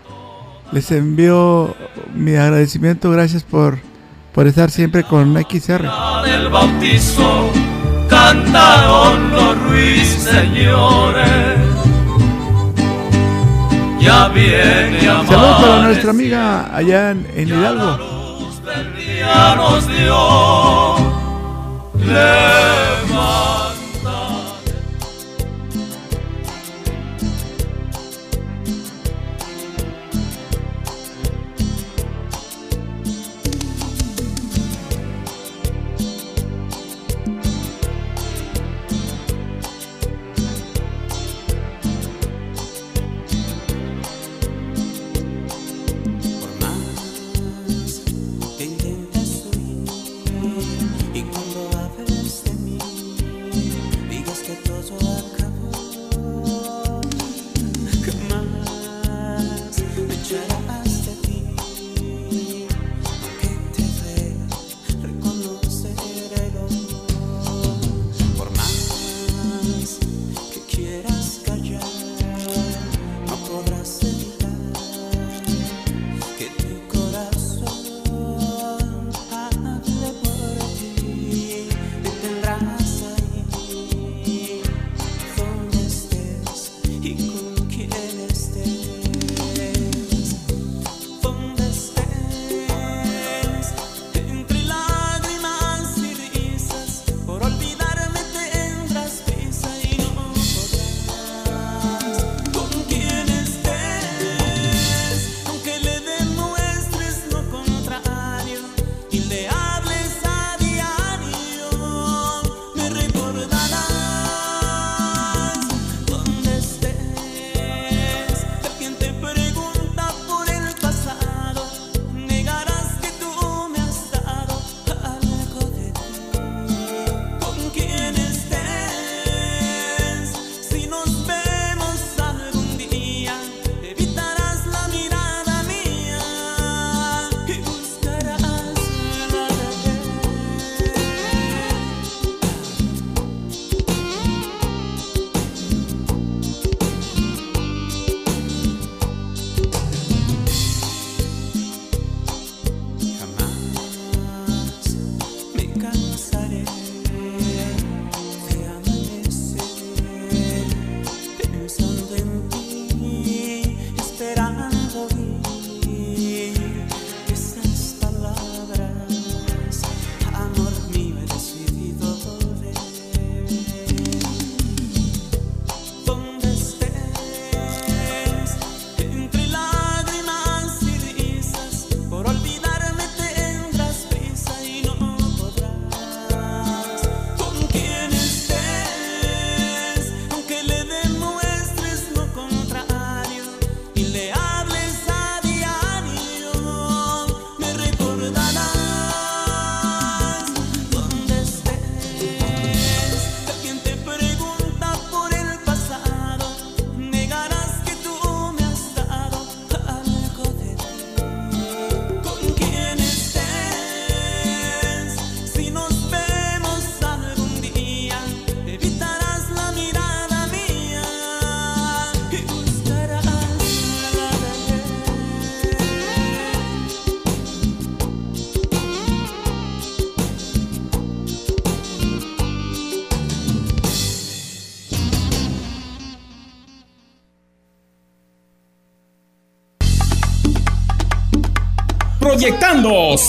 Les 0.74 0.92
envío 0.92 1.76
mi 2.16 2.36
agradecimiento. 2.36 3.12
Gracias 3.12 3.44
por, 3.44 3.78
por 4.34 4.48
estar 4.48 4.72
siempre 4.72 5.04
con 5.04 5.36
XR. 5.36 5.88
Del 6.24 6.50
bautizo 6.50 7.52
cantaron 8.10 9.32
los 9.32 9.62
ruiseñores. 9.70 11.60
Ya 14.00 14.28
viene 14.30 15.08
a 15.08 15.26
Saludos 15.28 15.62
para 15.62 15.82
nuestra 15.84 16.10
amiga 16.10 16.76
allá 16.76 17.12
en, 17.12 17.28
en 17.36 17.48
Hidalgo. 17.50 18.00
ya 19.20 19.56
nos 19.56 19.88
dio. 19.88 20.94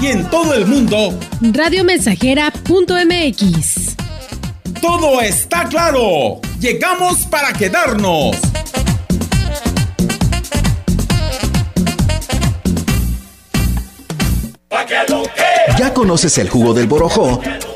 Y 0.00 0.06
en 0.06 0.28
todo 0.30 0.54
el 0.54 0.66
mundo, 0.66 1.18
Radiomensajera.mx. 1.40 3.96
todo 4.80 5.20
está 5.20 5.68
claro. 5.68 6.40
Llegamos 6.58 7.26
para 7.26 7.52
quedarnos. 7.52 8.36
¿Ya 15.78 15.92
conoces 15.92 16.38
el 16.38 16.48
jugo 16.48 16.72
del 16.74 16.86
borojó? 16.86 17.40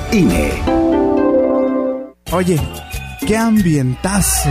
INE. 0.13 0.51
Oye, 2.33 2.59
qué 3.25 3.37
ambientazo. 3.37 4.49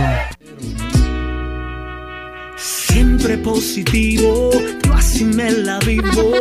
Siempre 2.57 3.37
positivo, 3.37 4.49
yo 4.83 4.93
así 4.93 5.23
me 5.23 5.51
la 5.51 5.77
vivo. 5.79 6.33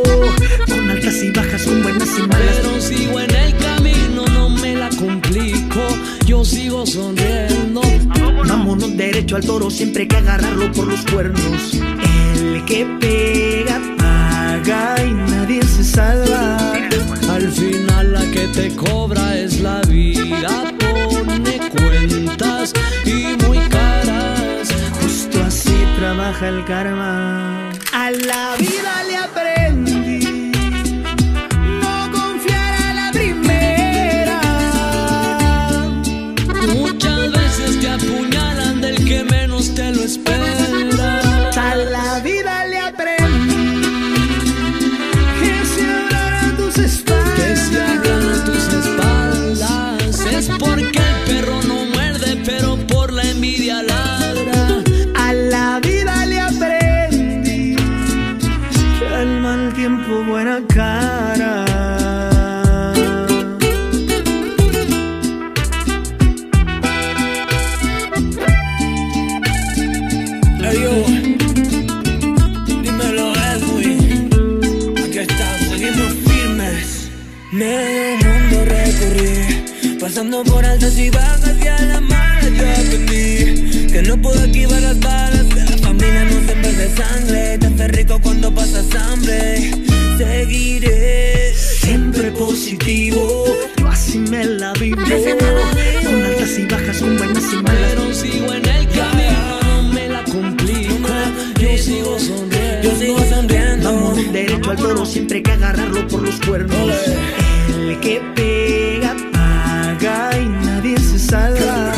Con 0.66 0.90
altas 0.90 1.22
y 1.22 1.30
bajas, 1.30 1.62
con 1.64 1.83
buenas 1.83 2.09
y 2.18 2.22
malas. 2.22 2.56
Pero 2.62 2.80
sigo 2.80 3.20
en 3.20 3.35
el 3.35 3.56
camino, 3.59 4.24
no 4.33 4.48
me 4.48 4.74
la 4.74 4.88
complico. 4.88 5.80
Yo 6.26 6.42
sigo 6.44 6.87
sonriendo. 6.87 7.83
Vámonos 8.48 8.96
derecho 8.96 9.37
al 9.37 9.44
toro, 9.44 9.70
siempre 9.70 10.02
hay 10.02 10.09
que 10.09 10.16
agarrarlo 10.16 10.72
por 10.72 10.87
los 10.87 11.04
cuernos. 11.06 11.74
El 11.74 12.64
que 12.64 12.87
pega, 12.98 13.80
paga 13.98 14.96
y 15.04 15.12
nadie 15.12 15.62
se 15.62 15.85
salva. 15.85 16.60
Que 18.40 18.48
te 18.48 18.74
cobra 18.74 19.37
es 19.37 19.61
la 19.61 19.83
vida. 19.83 20.72
Pone 20.79 21.59
cuentas 21.76 22.72
y 23.05 23.37
muy 23.44 23.59
caras. 23.68 24.66
Justo 24.98 25.42
así 25.42 25.76
trabaja 25.98 26.48
el 26.48 26.64
karma. 26.64 27.70
A 27.92 28.11
la 28.11 28.57
vida 28.57 29.05
le 29.07 29.16
aprendí. 29.18 29.60
Medio 77.61 78.27
mundo 78.27 78.64
recorrí, 78.64 79.99
pasando 80.01 80.42
por 80.44 80.64
altas 80.64 80.99
y 80.99 81.11
bajas 81.11 81.55
y 81.62 81.68
a 81.68 81.79
la 81.83 82.01
mala 82.01 82.49
yo 82.49 82.64
aprendí 82.70 83.87
que 83.92 84.03
no 84.03 84.16
puedo 84.16 84.42
esquivar 84.42 84.81
las 84.81 84.99
balas, 84.99 85.44
la 85.68 85.77
familia 85.77 86.25
no 86.25 86.40
se 86.46 86.55
de 86.55 86.96
sangre, 86.96 87.59
te 87.59 87.66
hace 87.66 87.88
rico 87.88 88.18
cuando 88.23 88.51
pasas 88.55 88.87
hambre. 88.94 89.73
Seguiré 90.16 91.53
siempre 91.55 92.31
positivo, 92.31 93.44
yo 93.77 93.88
así 93.88 94.20
me 94.20 94.42
la 94.42 94.73
vivo, 94.81 94.96
con 94.96 96.23
altas 96.25 96.59
y 96.59 96.64
bajas, 96.64 97.03
y 97.03 97.05
malas. 97.05 97.90
Pero 97.90 98.14
sigo 98.14 98.55
en 98.55 98.64
el 98.64 98.88
camino, 98.88 99.61
no 99.66 99.83
me 99.92 100.09
la 100.09 100.25
complico. 100.25 101.09
Yo 101.61 101.77
sigo 101.77 102.18
sonriendo. 102.18 102.60
Vamos 103.90 104.33
derecho 104.33 104.70
al 104.70 104.76
toro, 104.76 105.05
siempre 105.05 105.42
que 105.42 105.50
agarrarlo 105.50 106.07
por 106.07 106.22
los 106.22 106.38
cuernos. 106.46 106.94
El 107.68 107.98
que 107.98 108.22
pega, 108.37 109.16
paga 109.33 110.38
y 110.38 110.48
nadie 110.48 110.96
se 110.96 111.18
salva. 111.18 111.92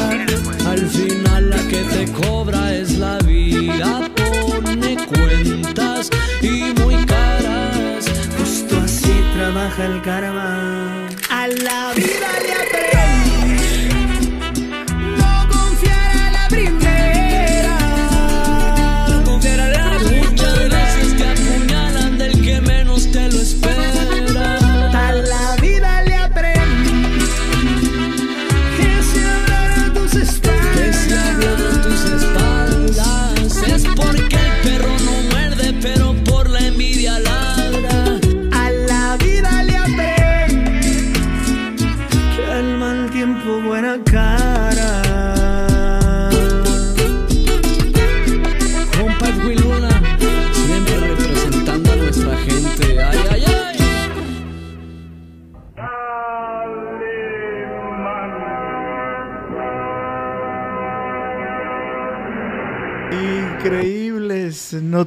Al 0.66 0.87
final 0.88 1.50
la 1.50 1.59
que 1.68 1.85
te 1.85 2.11
cobra 2.12 2.74
es 2.74 2.96
la 2.96 3.18
vida. 3.18 4.09
Pone 4.16 4.96
cuentas 5.05 6.09
y 6.40 6.72
muy 6.81 6.96
caras. 7.05 8.07
Justo 8.38 8.78
así 8.83 9.12
nunca 9.37 9.85
el 9.85 10.00
karma. 10.00 10.62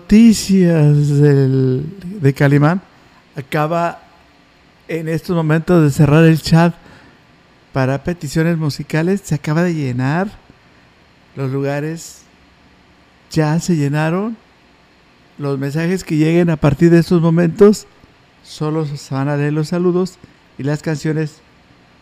Noticias 0.05 1.07
del- 1.19 1.83
de 2.21 2.33
Calimán. 2.35 2.79
Acaba 3.35 4.03
en 4.87 5.09
estos 5.09 5.35
momentos 5.35 5.81
de 5.83 5.89
cerrar 5.89 6.23
el 6.25 6.39
chat 6.39 6.75
para 7.73 8.03
peticiones 8.03 8.55
musicales. 8.55 9.21
Se 9.23 9.33
acaba 9.33 9.63
de 9.63 9.73
llenar. 9.73 10.29
Los 11.35 11.51
lugares 11.51 12.21
ya 13.31 13.59
se 13.59 13.75
llenaron. 13.75 14.37
Los 15.39 15.57
mensajes 15.57 16.03
que 16.03 16.17
lleguen 16.17 16.51
a 16.51 16.55
partir 16.55 16.91
de 16.91 16.99
estos 16.99 17.19
momentos 17.19 17.87
solo 18.43 18.85
se 18.85 19.13
van 19.15 19.27
a 19.27 19.35
leer 19.37 19.53
los 19.53 19.69
saludos 19.69 20.19
y 20.59 20.63
las 20.63 20.83
canciones 20.83 21.39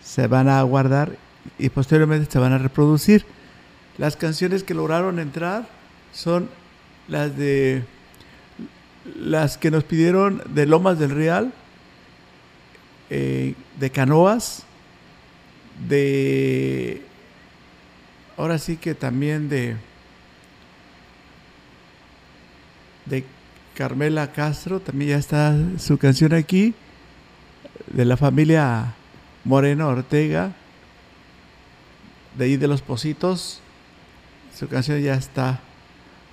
se 0.03 0.27
van 0.27 0.49
a 0.49 0.61
guardar 0.63 1.15
y 1.57 1.69
posteriormente 1.69 2.29
se 2.29 2.37
van 2.37 2.51
a 2.51 2.57
reproducir. 2.57 3.25
Las 3.97 4.17
canciones 4.17 4.63
que 4.63 4.73
lograron 4.73 5.19
entrar 5.19 5.69
son 6.11 6.49
las 7.07 7.35
de 7.37 7.83
las 9.15 9.57
que 9.57 9.71
nos 9.71 9.83
pidieron 9.83 10.41
de 10.53 10.65
Lomas 10.65 10.99
del 10.99 11.11
Real, 11.11 11.53
eh, 13.09 13.55
de 13.79 13.89
Canoas, 13.89 14.63
de 15.87 17.01
ahora 18.37 18.57
sí 18.57 18.77
que 18.77 18.95
también 18.95 19.49
de 19.49 19.75
de 23.05 23.25
Carmela 23.75 24.31
Castro, 24.31 24.79
también 24.79 25.11
ya 25.11 25.17
está 25.17 25.55
su 25.77 25.97
canción 25.97 26.33
aquí, 26.33 26.73
de 27.87 28.05
la 28.05 28.17
familia 28.17 28.93
Moreno 29.43 29.87
Ortega, 29.89 30.53
de 32.37 32.45
ahí 32.45 32.57
de 32.57 32.67
los 32.67 32.81
Positos, 32.81 33.59
su 34.57 34.67
canción 34.67 35.01
ya 35.01 35.15
está 35.15 35.59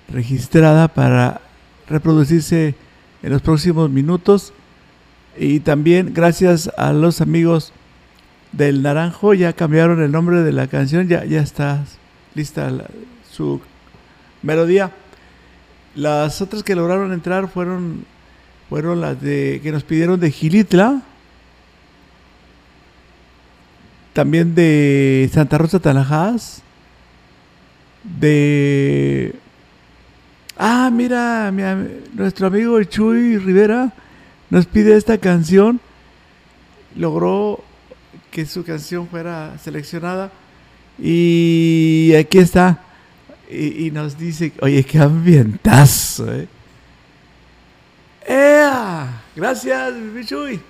registrada 0.09 0.87
para 0.87 1.41
reproducirse 1.87 2.75
en 3.23 3.31
los 3.31 3.41
próximos 3.41 3.89
minutos. 3.89 4.53
Y 5.37 5.61
también 5.61 6.13
gracias 6.13 6.69
a 6.77 6.91
los 6.93 7.21
amigos 7.21 7.71
del 8.51 8.81
Naranjo 8.81 9.33
ya 9.33 9.53
cambiaron 9.53 10.01
el 10.01 10.11
nombre 10.11 10.41
de 10.41 10.51
la 10.51 10.67
canción, 10.67 11.07
ya, 11.07 11.23
ya 11.23 11.41
está 11.41 11.85
lista 12.35 12.69
la- 12.69 12.89
su 13.29 13.61
melodía. 14.41 14.91
Las 15.95 16.41
otras 16.41 16.63
que 16.63 16.75
lograron 16.75 17.13
entrar 17.13 17.47
fueron, 17.49 18.05
fueron 18.69 18.99
las 19.01 19.21
de 19.21 19.59
que 19.63 19.71
nos 19.71 19.83
pidieron 19.83 20.19
de 20.19 20.31
Gilitla, 20.31 21.01
también 24.13 24.53
de 24.55 25.29
Santa 25.33 25.57
Rosa 25.57 25.79
Tanajás, 25.79 26.61
de... 28.03 29.33
Ah, 30.63 30.91
mira, 30.93 31.51
mi 31.51 31.63
nuestro 32.13 32.45
amigo 32.45 32.83
Chuy 32.83 33.39
Rivera 33.39 33.91
nos 34.51 34.67
pide 34.67 34.95
esta 34.95 35.17
canción. 35.17 35.81
Logró 36.95 37.63
que 38.29 38.45
su 38.45 38.63
canción 38.63 39.07
fuera 39.07 39.57
seleccionada. 39.57 40.31
Y 40.99 42.13
aquí 42.15 42.37
está. 42.37 42.79
Y, 43.49 43.87
y 43.87 43.91
nos 43.91 44.19
dice, 44.19 44.53
oye, 44.61 44.83
qué 44.83 44.99
ambientazo, 44.99 46.31
¿eh? 46.31 46.47
¡Ea! 48.27 49.23
Gracias, 49.35 49.93
Chuy. 50.27 50.61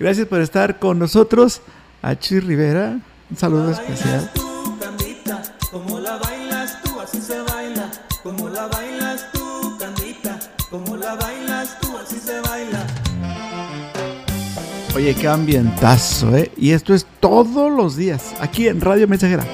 Gracias 0.00 0.26
por 0.26 0.40
estar 0.40 0.80
con 0.80 0.98
nosotros. 0.98 1.62
A 2.02 2.16
Chuy 2.16 2.40
Rivera, 2.40 2.98
un 3.30 3.36
saludo 3.36 3.70
especial. 3.70 4.32
tú, 4.34 4.76
Candita, 4.80 5.40
como 5.70 6.00
la 6.00 6.16
bailas 6.16 6.82
tú, 6.82 7.00
así 7.00 7.20
se 7.20 7.40
baila. 7.42 7.92
Como 8.24 8.48
la 8.48 8.66
bailas 8.68 9.30
tú, 9.34 9.76
Candita, 9.78 10.40
como 10.70 10.96
la 10.96 11.14
bailas 11.14 11.78
tú, 11.78 11.94
así 11.98 12.18
se 12.18 12.40
baila. 12.40 12.86
Oye, 14.96 15.14
qué 15.14 15.28
ambientazo, 15.28 16.34
¿eh? 16.34 16.50
Y 16.56 16.70
esto 16.70 16.94
es 16.94 17.06
todos 17.20 17.70
los 17.70 17.96
días, 17.96 18.34
aquí 18.40 18.66
en 18.68 18.80
Radio 18.80 19.06
Mensajera. 19.06 19.44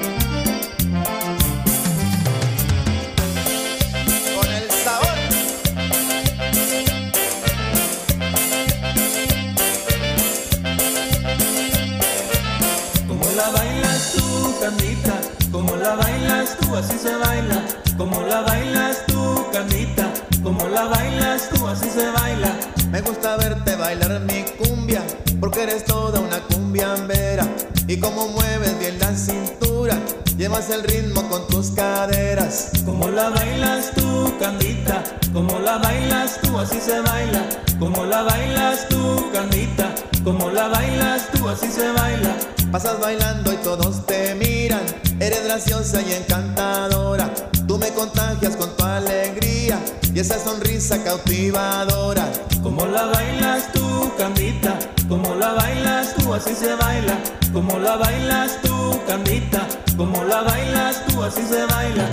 Con 31.30 31.46
tus 31.46 31.70
caderas. 31.70 32.72
Como 32.84 33.08
la 33.08 33.30
bailas 33.30 33.92
tú, 33.94 34.34
Candita, 34.38 35.02
como 35.32 35.60
la 35.60 35.78
bailas 35.78 36.40
tú, 36.42 36.58
así 36.58 36.80
se 36.80 37.00
baila. 37.00 37.46
Como 37.78 38.04
la 38.04 38.22
bailas 38.22 38.88
tú, 38.88 39.30
Candita, 39.32 39.94
como 40.24 40.50
la 40.50 40.68
bailas 40.68 41.30
tú, 41.32 41.48
así 41.48 41.70
se 41.70 41.90
baila. 41.92 42.36
Pasas 42.72 43.00
bailando 43.00 43.52
y 43.52 43.56
todos 43.58 44.04
te 44.06 44.34
miran, 44.34 44.82
eres 45.20 45.44
graciosa 45.44 46.02
y 46.02 46.12
encantadora. 46.14 47.32
Tú 47.70 47.78
me 47.78 47.88
contagias 47.90 48.56
con 48.56 48.76
tu 48.76 48.82
alegría 48.82 49.78
y 50.12 50.18
esa 50.18 50.42
sonrisa 50.42 51.04
cautivadora. 51.04 52.26
Como 52.64 52.84
la 52.84 53.04
bailas 53.04 53.70
tú, 53.70 54.10
Candita, 54.18 54.76
como 55.08 55.36
la 55.36 55.52
bailas 55.52 56.16
tú, 56.16 56.34
así 56.34 56.52
se 56.52 56.74
baila. 56.74 57.16
Como 57.52 57.78
la 57.78 57.94
bailas 57.94 58.60
tú, 58.60 59.00
Candita, 59.06 59.68
como 59.96 60.24
la 60.24 60.42
bailas 60.42 61.06
tú, 61.06 61.22
así 61.22 61.42
se 61.42 61.64
baila. 61.64 62.08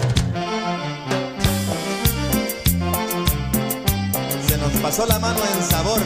Se 4.47 4.57
nos 4.59 4.71
pasó 4.73 5.07
la 5.07 5.17
mano 5.17 5.39
en 5.39 5.63
sabor. 5.63 6.01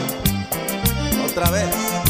Otra 1.26 1.50
vez. 1.50 2.01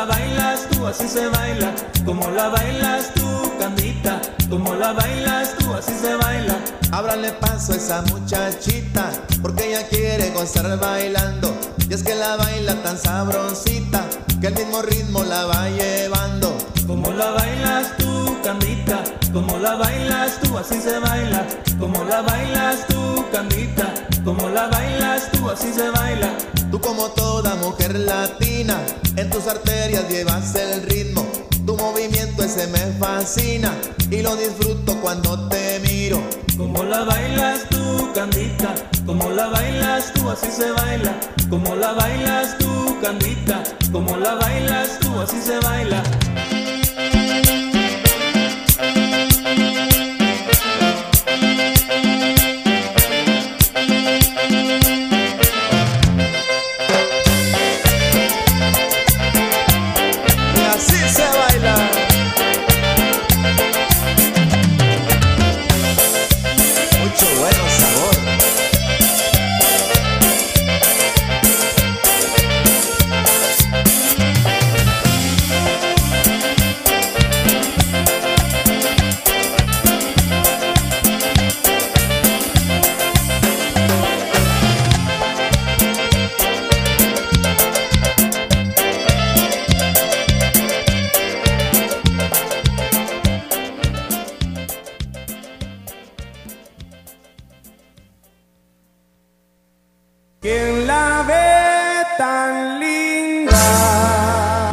La 0.00 0.06
bailas 0.06 0.66
tú, 0.70 0.86
así 0.86 1.06
se 1.06 1.28
baila. 1.28 1.74
Como 2.06 2.30
la 2.30 2.48
bailas 2.48 3.12
tú, 3.12 3.52
Candita, 3.58 4.18
como 4.48 4.74
la 4.74 4.92
bailas 4.92 5.54
tú, 5.58 5.74
así 5.74 5.92
se 5.92 6.14
baila. 6.14 6.58
Ábrale 6.90 7.32
paso 7.32 7.72
a 7.72 7.76
esa 7.76 8.02
muchachita, 8.02 9.10
porque 9.42 9.68
ella 9.68 9.86
quiere 9.88 10.30
gozar 10.30 10.78
bailando. 10.78 11.54
Y 11.86 11.92
es 11.92 12.02
que 12.02 12.14
la 12.14 12.36
baila 12.36 12.82
tan 12.82 12.96
sabrosita, 12.96 14.06
que 14.40 14.46
el 14.46 14.54
mismo 14.54 14.80
ritmo 14.80 15.22
la 15.24 15.44
va 15.44 15.68
llevando. 15.68 16.56
Como 16.86 17.12
la 17.12 17.32
bailas 17.32 17.94
tú, 17.98 18.38
Candita, 18.42 19.04
como 19.34 19.58
la 19.58 19.74
bailas 19.74 20.40
tú, 20.40 20.56
así 20.56 20.80
se 20.80 20.98
baila. 20.98 21.46
Como 21.80 22.04
la 22.04 22.20
bailas 22.20 22.86
tú, 22.88 23.24
Candita, 23.32 23.94
como 24.22 24.50
la 24.50 24.66
bailas 24.68 25.30
tú, 25.32 25.48
así 25.48 25.72
se 25.72 25.88
baila. 25.88 26.36
Tú 26.70 26.78
como 26.78 27.08
toda 27.08 27.54
mujer 27.56 27.98
latina, 27.98 28.76
en 29.16 29.30
tus 29.30 29.46
arterias 29.46 30.06
llevas 30.10 30.54
el 30.54 30.82
ritmo. 30.82 31.26
Tu 31.64 31.74
movimiento 31.76 32.44
ese 32.44 32.66
me 32.66 32.78
fascina 32.98 33.72
y 34.10 34.20
lo 34.20 34.36
disfruto 34.36 35.00
cuando 35.00 35.48
te 35.48 35.80
miro. 35.80 36.20
Como 36.58 36.84
la 36.84 37.04
bailas 37.04 37.60
tú, 37.70 38.10
Candita, 38.14 38.74
como 39.06 39.30
la 39.30 39.46
bailas 39.46 40.12
tú, 40.12 40.28
así 40.28 40.50
se 40.50 40.70
baila. 40.72 41.18
Como 41.48 41.74
la 41.76 41.92
bailas 41.92 42.58
tú, 42.58 42.98
Candita, 43.00 43.62
como 43.90 44.18
la 44.18 44.34
bailas 44.34 44.98
tú, 45.00 45.18
así 45.18 45.40
se 45.40 45.58
baila. 45.60 46.02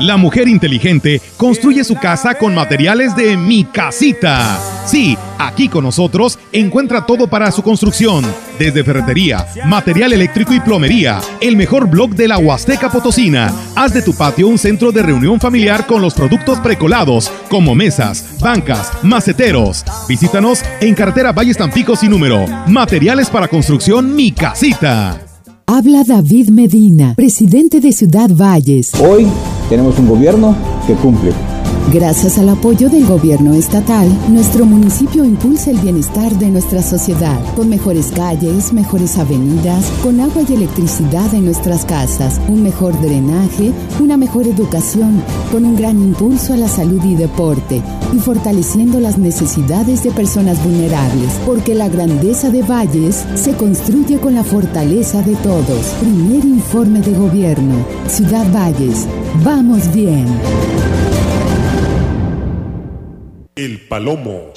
La 0.07 0.15
mujer 0.15 0.47
inteligente 0.47 1.21
construye 1.35 1.83
su 1.83 1.95
casa 1.95 2.35
con 2.35 2.55
materiales 2.55 3.13
de 3.17 3.35
Mi 3.35 3.65
Casita. 3.65 4.57
Sí, 4.85 5.17
aquí 5.37 5.67
con 5.67 5.83
nosotros 5.83 6.39
encuentra 6.53 7.05
todo 7.05 7.27
para 7.27 7.51
su 7.51 7.61
construcción, 7.61 8.23
desde 8.57 8.85
ferretería, 8.85 9.45
material 9.65 10.13
eléctrico 10.13 10.53
y 10.53 10.61
plomería. 10.61 11.19
El 11.41 11.57
mejor 11.57 11.89
blog 11.89 12.11
de 12.11 12.29
la 12.29 12.37
Huasteca 12.37 12.89
Potosina. 12.89 13.53
Haz 13.75 13.93
de 13.93 14.01
tu 14.01 14.13
patio 14.13 14.47
un 14.47 14.57
centro 14.57 14.93
de 14.93 15.03
reunión 15.03 15.41
familiar 15.41 15.85
con 15.85 16.01
los 16.01 16.13
productos 16.13 16.57
precolados, 16.59 17.29
como 17.49 17.75
mesas, 17.75 18.39
bancas, 18.39 18.93
maceteros. 19.03 19.83
Visítanos 20.07 20.63
en 20.79 20.95
carretera 20.95 21.33
Valles 21.33 21.57
Tampico 21.57 21.97
sin 21.97 22.11
número. 22.11 22.45
Materiales 22.67 23.29
para 23.29 23.49
construcción 23.49 24.15
Mi 24.15 24.31
Casita. 24.31 25.21
Habla 25.69 26.05
David 26.05 26.47
Medina, 26.47 27.13
presidente 27.13 27.81
de 27.81 27.91
Ciudad 27.91 28.29
Valles. 28.29 28.93
Hoy 29.01 29.27
tenemos 29.69 29.97
un 29.99 30.07
gobierno 30.07 30.55
que 30.85 30.93
cumple. 30.93 31.56
Gracias 31.93 32.37
al 32.37 32.49
apoyo 32.49 32.89
del 32.89 33.05
gobierno 33.05 33.53
estatal, 33.53 34.09
nuestro 34.27 34.65
municipio 34.65 35.23
impulsa 35.23 35.71
el 35.71 35.77
bienestar 35.77 36.37
de 36.37 36.49
nuestra 36.49 36.83
sociedad, 36.83 37.39
con 37.55 37.69
mejores 37.69 38.11
calles, 38.11 38.73
mejores 38.73 39.17
avenidas, 39.17 39.85
con 40.03 40.19
agua 40.19 40.41
y 40.47 40.53
electricidad 40.53 41.33
en 41.33 41.45
nuestras 41.45 41.85
casas, 41.85 42.41
un 42.49 42.61
mejor 42.61 42.99
drenaje, 42.99 43.71
una 44.01 44.17
mejor 44.17 44.47
educación, 44.47 45.23
con 45.49 45.63
un 45.63 45.77
gran 45.77 45.97
impulso 46.01 46.53
a 46.53 46.57
la 46.57 46.67
salud 46.67 47.01
y 47.05 47.15
deporte, 47.15 47.81
y 48.13 48.19
fortaleciendo 48.19 48.99
las 48.99 49.17
necesidades 49.17 50.03
de 50.03 50.11
personas 50.11 50.61
vulnerables, 50.65 51.31
porque 51.45 51.73
la 51.73 51.87
grandeza 51.87 52.49
de 52.49 52.63
Valles 52.63 53.23
se 53.35 53.53
construye 53.53 54.19
con 54.19 54.35
la 54.35 54.43
fortaleza 54.43 55.21
de 55.21 55.35
todos. 55.37 55.85
Primer 56.01 56.43
informe 56.43 56.99
de 56.99 57.13
gobierno. 57.13 57.75
Ciudad 58.09 58.45
Valles. 58.51 59.07
Vamos 59.43 59.89
bien. 59.93 60.25
El 63.57 63.81
Palomo. 63.81 64.53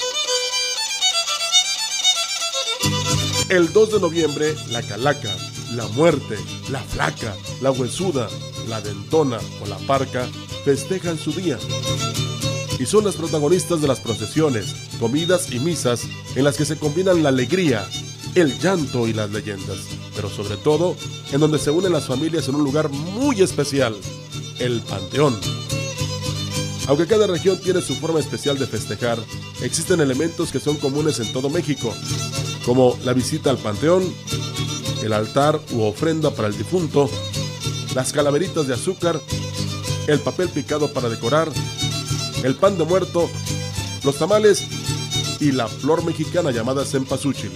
El 3.49 3.73
2 3.73 3.93
de 3.93 3.99
noviembre, 4.01 4.55
la 4.69 4.83
calaca, 4.83 5.35
la 5.73 5.89
muerte, 5.89 6.37
la 6.71 6.81
flaca, 6.81 7.35
la 7.63 7.71
huesuda, 7.71 8.29
la 8.69 8.83
dentona 8.83 9.39
o 9.63 9.67
la 9.67 9.79
parca 9.79 10.29
festejan 10.67 11.17
su 11.17 11.33
día. 11.33 11.59
Y 12.79 12.85
son 12.85 13.07
las 13.07 13.17
protagonistas 13.17 13.81
de 13.81 13.89
las 13.89 14.01
procesiones, 14.01 14.75
comidas 15.01 15.51
y 15.51 15.61
misas 15.61 16.03
en 16.37 16.45
las 16.45 16.59
que 16.59 16.67
se 16.67 16.77
combinan 16.77 17.23
la 17.23 17.31
alegría, 17.31 17.89
el 18.35 18.59
llanto 18.59 19.09
y 19.09 19.15
las 19.15 19.31
leyendas. 19.31 19.79
Pero 20.15 20.29
sobre 20.29 20.59
todo, 20.59 20.95
en 21.33 21.41
donde 21.41 21.59
se 21.59 21.71
unen 21.71 21.93
las 21.93 22.07
familias 22.07 22.49
en 22.49 22.57
un 22.57 22.65
lugar 22.65 22.91
muy 22.91 23.41
especial, 23.41 23.97
el 24.59 24.83
Panteón. 24.83 25.41
Aunque 26.91 27.07
cada 27.07 27.29
región 27.29 27.57
tiene 27.61 27.81
su 27.83 27.95
forma 27.95 28.19
especial 28.19 28.59
de 28.59 28.67
festejar, 28.67 29.17
existen 29.63 30.01
elementos 30.01 30.51
que 30.51 30.59
son 30.59 30.77
comunes 30.77 31.21
en 31.21 31.33
todo 31.33 31.49
México, 31.49 31.95
como 32.67 32.99
la 33.05 33.13
visita 33.13 33.49
al 33.49 33.59
panteón, 33.59 34.03
el 35.01 35.13
altar 35.13 35.61
u 35.71 35.83
ofrenda 35.83 36.33
para 36.33 36.49
el 36.49 36.59
difunto, 36.59 37.09
las 37.95 38.13
calaveritas 38.13 38.67
de 38.67 38.75
azúcar, 38.75 39.21
el 40.09 40.19
papel 40.19 40.49
picado 40.49 40.93
para 40.93 41.09
decorar, 41.09 41.49
el 42.43 42.57
pan 42.57 42.77
de 42.77 42.83
muerto, 42.83 43.31
los 44.03 44.17
tamales 44.17 44.65
y 45.39 45.53
la 45.53 45.69
flor 45.69 46.05
mexicana 46.05 46.51
llamada 46.51 46.85
cempasúchil. 46.85 47.53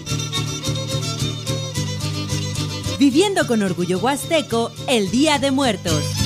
Viviendo 3.01 3.49
con 3.49 3.65
orgullo 3.65 3.99
huasteco 3.99 4.71
el 4.87 5.11
Día 5.11 5.41
de 5.41 5.51
Muertos. 5.51 6.24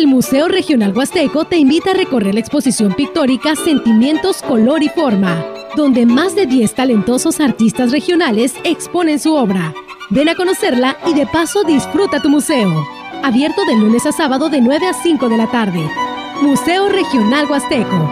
El 0.00 0.06
Museo 0.06 0.48
Regional 0.48 0.96
Huasteco 0.96 1.44
te 1.44 1.58
invita 1.58 1.90
a 1.90 1.94
recorrer 1.94 2.32
la 2.32 2.40
exposición 2.40 2.94
pictórica 2.94 3.54
Sentimientos, 3.54 4.40
Color 4.40 4.82
y 4.82 4.88
Forma, 4.88 5.44
donde 5.76 6.06
más 6.06 6.34
de 6.34 6.46
10 6.46 6.72
talentosos 6.72 7.38
artistas 7.38 7.92
regionales 7.92 8.54
exponen 8.64 9.18
su 9.18 9.34
obra. 9.34 9.74
Ven 10.08 10.30
a 10.30 10.34
conocerla 10.34 10.96
y 11.06 11.12
de 11.12 11.26
paso 11.26 11.64
disfruta 11.64 12.22
tu 12.22 12.30
museo. 12.30 12.82
Abierto 13.22 13.66
de 13.66 13.76
lunes 13.76 14.06
a 14.06 14.12
sábado 14.12 14.48
de 14.48 14.62
9 14.62 14.86
a 14.86 14.94
5 14.94 15.28
de 15.28 15.36
la 15.36 15.50
tarde. 15.50 15.86
Museo 16.40 16.88
Regional 16.88 17.44
Huasteco. 17.50 18.10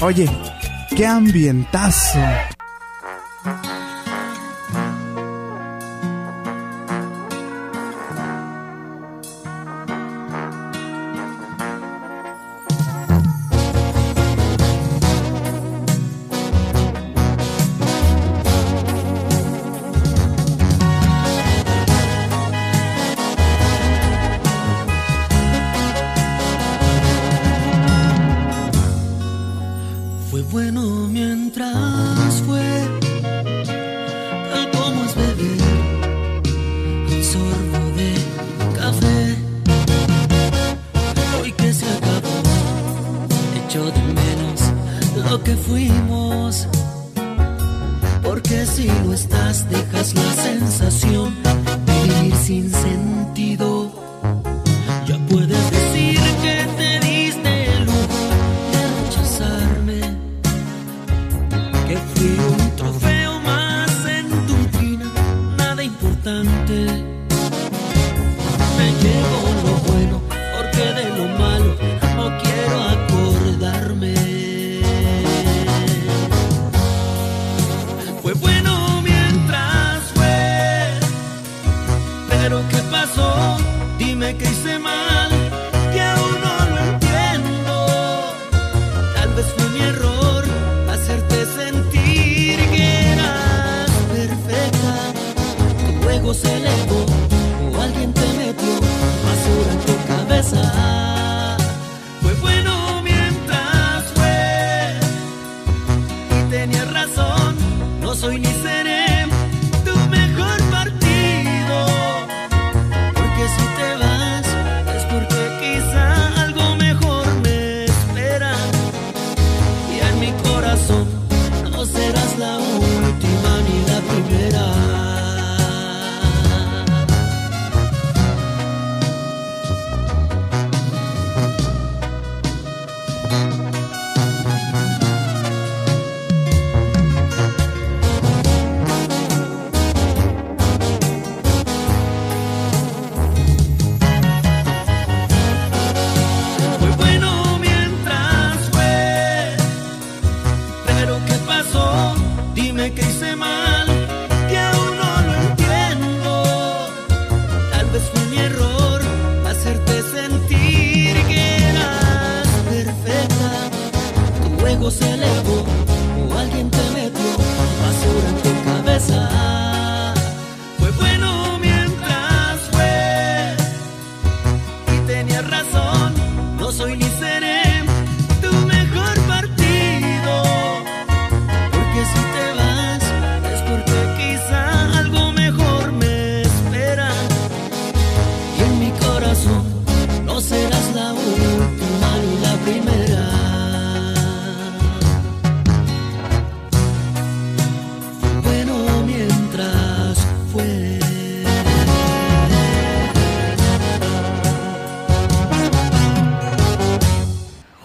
Oye, 0.00 0.28
qué 0.96 1.06
ambientazo. 1.06 2.18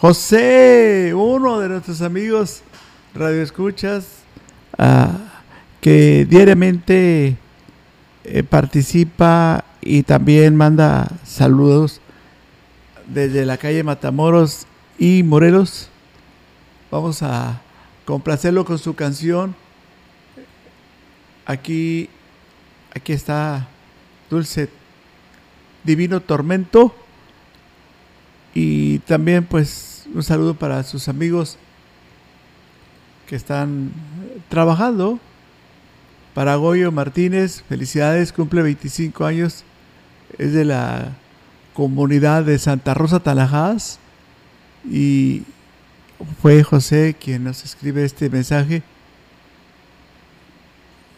José, 0.03 1.13
uno 1.15 1.61
de 1.61 1.69
nuestros 1.69 2.01
amigos 2.01 2.61
radioescuchas 3.15 4.05
ah, 4.77 5.17
que 5.79 6.27
diariamente 6.29 7.37
eh, 8.25 8.43
participa 8.43 9.63
y 9.79 10.03
también 10.03 10.57
manda 10.57 11.09
saludos 11.23 12.01
desde 13.07 13.45
la 13.45 13.55
calle 13.55 13.81
Matamoros 13.81 14.67
y 14.99 15.23
Morelos. 15.23 15.87
Vamos 16.91 17.23
a 17.23 17.61
complacerlo 18.03 18.65
con 18.65 18.79
su 18.79 18.95
canción. 18.95 19.55
Aquí, 21.45 22.09
aquí 22.93 23.13
está 23.13 23.69
Dulce 24.29 24.67
Divino 25.85 26.19
Tormento. 26.19 26.93
Y 28.55 28.99
también 28.99 29.45
pues 29.45 29.92
un 30.13 30.23
saludo 30.23 30.53
para 30.53 30.83
sus 30.83 31.07
amigos 31.07 31.57
que 33.27 33.35
están 33.35 33.91
trabajando. 34.49 35.19
Para 36.33 36.55
Goyo 36.55 36.91
Martínez, 36.91 37.63
felicidades, 37.67 38.31
cumple 38.31 38.61
25 38.61 39.25
años. 39.25 39.63
Es 40.37 40.53
de 40.53 40.65
la 40.65 41.13
comunidad 41.73 42.43
de 42.43 42.59
Santa 42.59 42.93
Rosa 42.93 43.19
Talajas. 43.19 43.99
Y 44.89 45.43
fue 46.41 46.63
José 46.63 47.15
quien 47.19 47.43
nos 47.43 47.63
escribe 47.63 48.03
este 48.03 48.29
mensaje. 48.29 48.83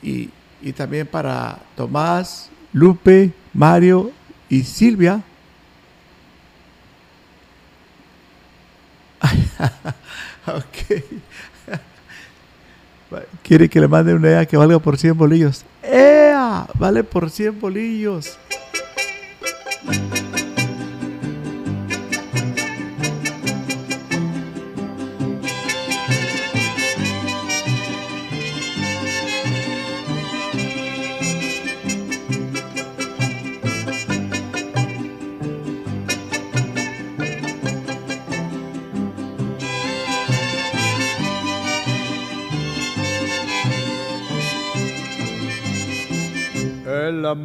Y, 0.01 0.29
y 0.61 0.73
también 0.73 1.07
para 1.07 1.59
Tomás, 1.75 2.49
Lupe, 2.71 3.33
Mario 3.53 4.11
y 4.49 4.63
Silvia. 4.63 5.23
ok. 10.47 11.03
Quiere 13.43 13.69
que 13.69 13.79
le 13.79 13.87
mande 13.87 14.13
una 14.13 14.29
EA 14.29 14.45
que 14.45 14.57
valga 14.57 14.79
por 14.79 14.97
100 14.97 15.17
bolillos. 15.17 15.63
¡Ea! 15.83 16.67
Vale 16.73 17.03
por 17.03 17.29
100 17.29 17.59
bolillos. 17.59 18.37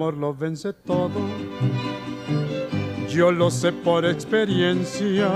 Amor 0.00 0.16
lo 0.16 0.32
vence 0.32 0.72
todo, 0.72 1.20
yo 3.06 3.30
lo 3.30 3.50
sé 3.50 3.70
por 3.70 4.06
experiencia. 4.06 5.28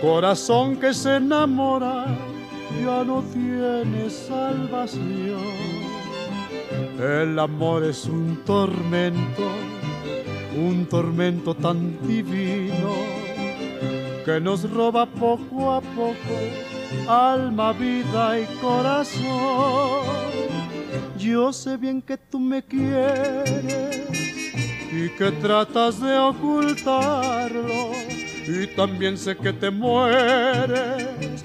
Corazón 0.00 0.76
que 0.76 0.94
se 0.94 1.16
enamora 1.16 2.06
ya 2.80 3.02
no 3.02 3.24
tiene 3.32 4.08
salvación. 4.08 5.40
El 7.00 7.36
amor 7.40 7.82
es 7.82 8.04
un 8.04 8.40
tormento, 8.44 9.48
un 10.56 10.86
tormento 10.86 11.56
tan 11.56 12.06
divino 12.06 12.94
que 14.24 14.40
nos 14.40 14.70
roba 14.70 15.06
poco 15.06 15.72
a 15.72 15.80
poco 15.80 16.36
alma, 17.08 17.72
vida 17.72 18.38
y 18.38 18.44
corazón. 18.60 20.43
Yo 21.24 21.54
sé 21.54 21.78
bien 21.78 22.02
que 22.02 22.18
tú 22.18 22.38
me 22.38 22.62
quieres 22.62 24.02
y 24.92 25.08
que 25.16 25.32
tratas 25.32 25.98
de 25.98 26.18
ocultarlo. 26.18 27.92
Y 28.46 28.66
también 28.76 29.16
sé 29.16 29.34
que 29.34 29.54
te 29.54 29.70
mueres 29.70 31.42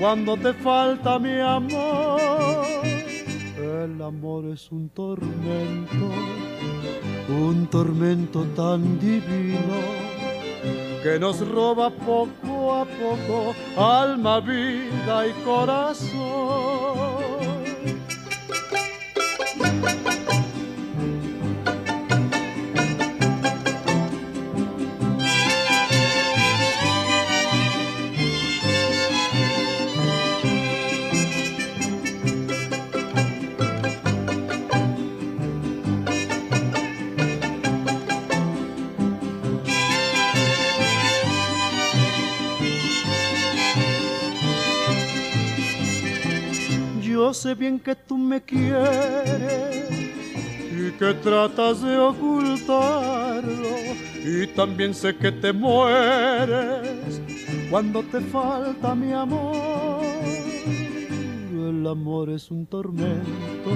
cuando 0.00 0.34
te 0.34 0.54
falta 0.54 1.18
mi 1.18 1.38
amor. 1.40 2.62
El 3.58 4.00
amor 4.00 4.46
es 4.46 4.72
un 4.72 4.88
tormento, 4.88 6.10
un 7.28 7.66
tormento 7.66 8.44
tan 8.56 8.98
divino 8.98 9.78
que 11.02 11.18
nos 11.18 11.46
roba 11.46 11.90
poco 11.90 12.76
a 12.76 12.86
poco 12.86 13.54
alma, 13.76 14.40
vida 14.40 15.26
y 15.26 15.32
corazón. 15.44 16.67
Sé 47.38 47.54
bien 47.54 47.78
que 47.78 47.94
tú 47.94 48.18
me 48.18 48.42
quieres 48.42 49.88
y 50.72 50.90
que 50.98 51.14
tratas 51.14 51.80
de 51.82 51.96
ocultarlo. 51.96 53.76
Y 54.24 54.48
también 54.48 54.92
sé 54.92 55.16
que 55.16 55.30
te 55.30 55.52
mueres 55.52 57.20
cuando 57.70 58.02
te 58.02 58.20
falta 58.20 58.92
mi 58.96 59.12
amor. 59.12 60.02
El 61.52 61.86
amor 61.86 62.30
es 62.30 62.50
un 62.50 62.66
tormento, 62.66 63.70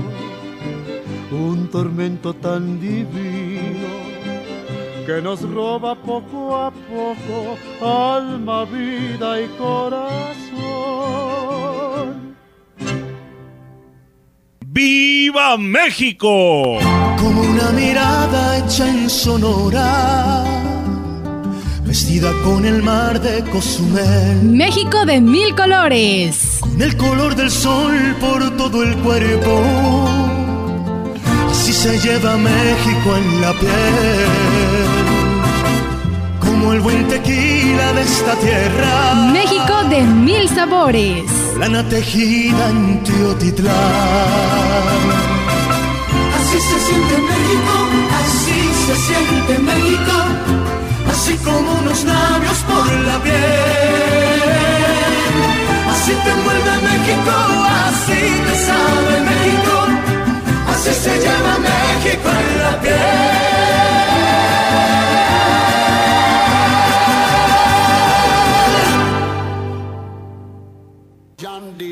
un 1.31 1.71
tormento 1.71 2.35
tan 2.35 2.81
divino 2.81 3.93
que 5.07 5.23
nos 5.23 5.43
roba 5.49 5.95
poco 5.95 6.57
a 6.57 6.73
poco 6.73 7.57
alma, 7.81 8.65
vida 8.65 9.41
y 9.41 9.47
corazón. 9.57 11.42
¡Viva 14.75 15.59
México! 15.59 16.79
Como 17.19 17.43
una 17.43 17.73
mirada 17.73 18.57
hecha 18.57 18.89
en 18.89 19.11
Sonora 19.11 20.45
vestida 21.85 22.33
con 22.43 22.65
el 22.65 22.83
mar 22.83 23.21
de 23.21 23.45
Cozumel. 23.51 24.45
México 24.45 25.05
de 25.05 25.21
mil 25.21 25.55
colores. 25.55 26.57
Con 26.61 26.81
el 26.81 26.97
color 26.97 27.37
del 27.37 27.51
sol 27.51 28.17
por 28.19 28.57
todo 28.57 28.83
el 28.83 28.97
cuerpo. 29.01 29.63
Así 31.51 31.75
se 31.75 31.99
lleva 31.99 32.39
México 32.39 33.15
en 33.15 33.41
la 33.43 33.53
piel. 33.53 34.27
Como 36.41 36.73
el 36.73 36.81
buen 36.81 37.07
tequila 37.09 37.93
de 37.93 38.01
esta 38.01 38.37
tierra. 38.37 39.15
México 39.35 39.85
de 39.91 40.01
mil 40.01 40.49
sabores. 40.49 41.42
Lana 41.59 41.83
tejida 41.89 42.69
en 42.71 43.03
Teotitlán. 43.03 43.73
Así 46.37 46.59
se 46.69 46.79
siente 46.87 47.15
México, 47.31 47.75
así 48.21 48.59
se 48.87 48.95
siente 49.07 49.59
México 49.59 50.63
así 51.23 51.37
como 51.45 51.73
unos 51.81 52.05
labios 52.05 52.59
por 52.69 52.87
la 53.09 53.23
piel. 53.23 53.35
Así 55.93 56.13
te 56.25 56.31
envuelve 56.31 56.75
México, 56.89 57.35
así 57.87 58.21
te 58.47 58.55
sabe 58.67 59.15
México, 59.31 59.75
así 60.73 60.93
se 61.05 61.15
llama 61.25 61.53
México 61.69 62.29
en 62.41 62.49
la 62.65 62.75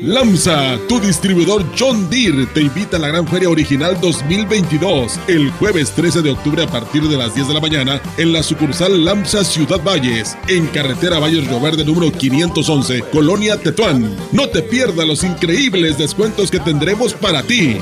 LAMSA, 0.01 0.79
tu 0.89 0.99
distribuidor 0.99 1.63
John 1.77 2.09
Deere, 2.09 2.47
te 2.47 2.61
invita 2.61 2.97
a 2.97 2.99
la 2.99 3.09
Gran 3.09 3.27
Feria 3.27 3.49
Original 3.49 3.95
2022 4.01 5.19
el 5.27 5.51
jueves 5.51 5.91
13 5.91 6.23
de 6.23 6.31
octubre 6.31 6.63
a 6.63 6.67
partir 6.67 7.03
de 7.03 7.15
las 7.17 7.35
10 7.35 7.49
de 7.49 7.53
la 7.53 7.59
mañana 7.59 8.01
en 8.17 8.33
la 8.33 8.41
sucursal 8.41 9.05
LAMSA 9.05 9.43
Ciudad 9.43 9.79
Valles, 9.83 10.35
en 10.47 10.65
carretera 10.67 11.19
Valles 11.19 11.45
Río 11.47 11.59
Verde 11.59 11.85
número 11.85 12.11
511, 12.11 13.03
Colonia 13.11 13.57
Tetuán. 13.57 14.15
No 14.31 14.49
te 14.49 14.63
pierdas 14.63 15.05
los 15.05 15.23
increíbles 15.23 15.99
descuentos 15.99 16.49
que 16.49 16.59
tendremos 16.59 17.13
para 17.13 17.43
ti. 17.43 17.77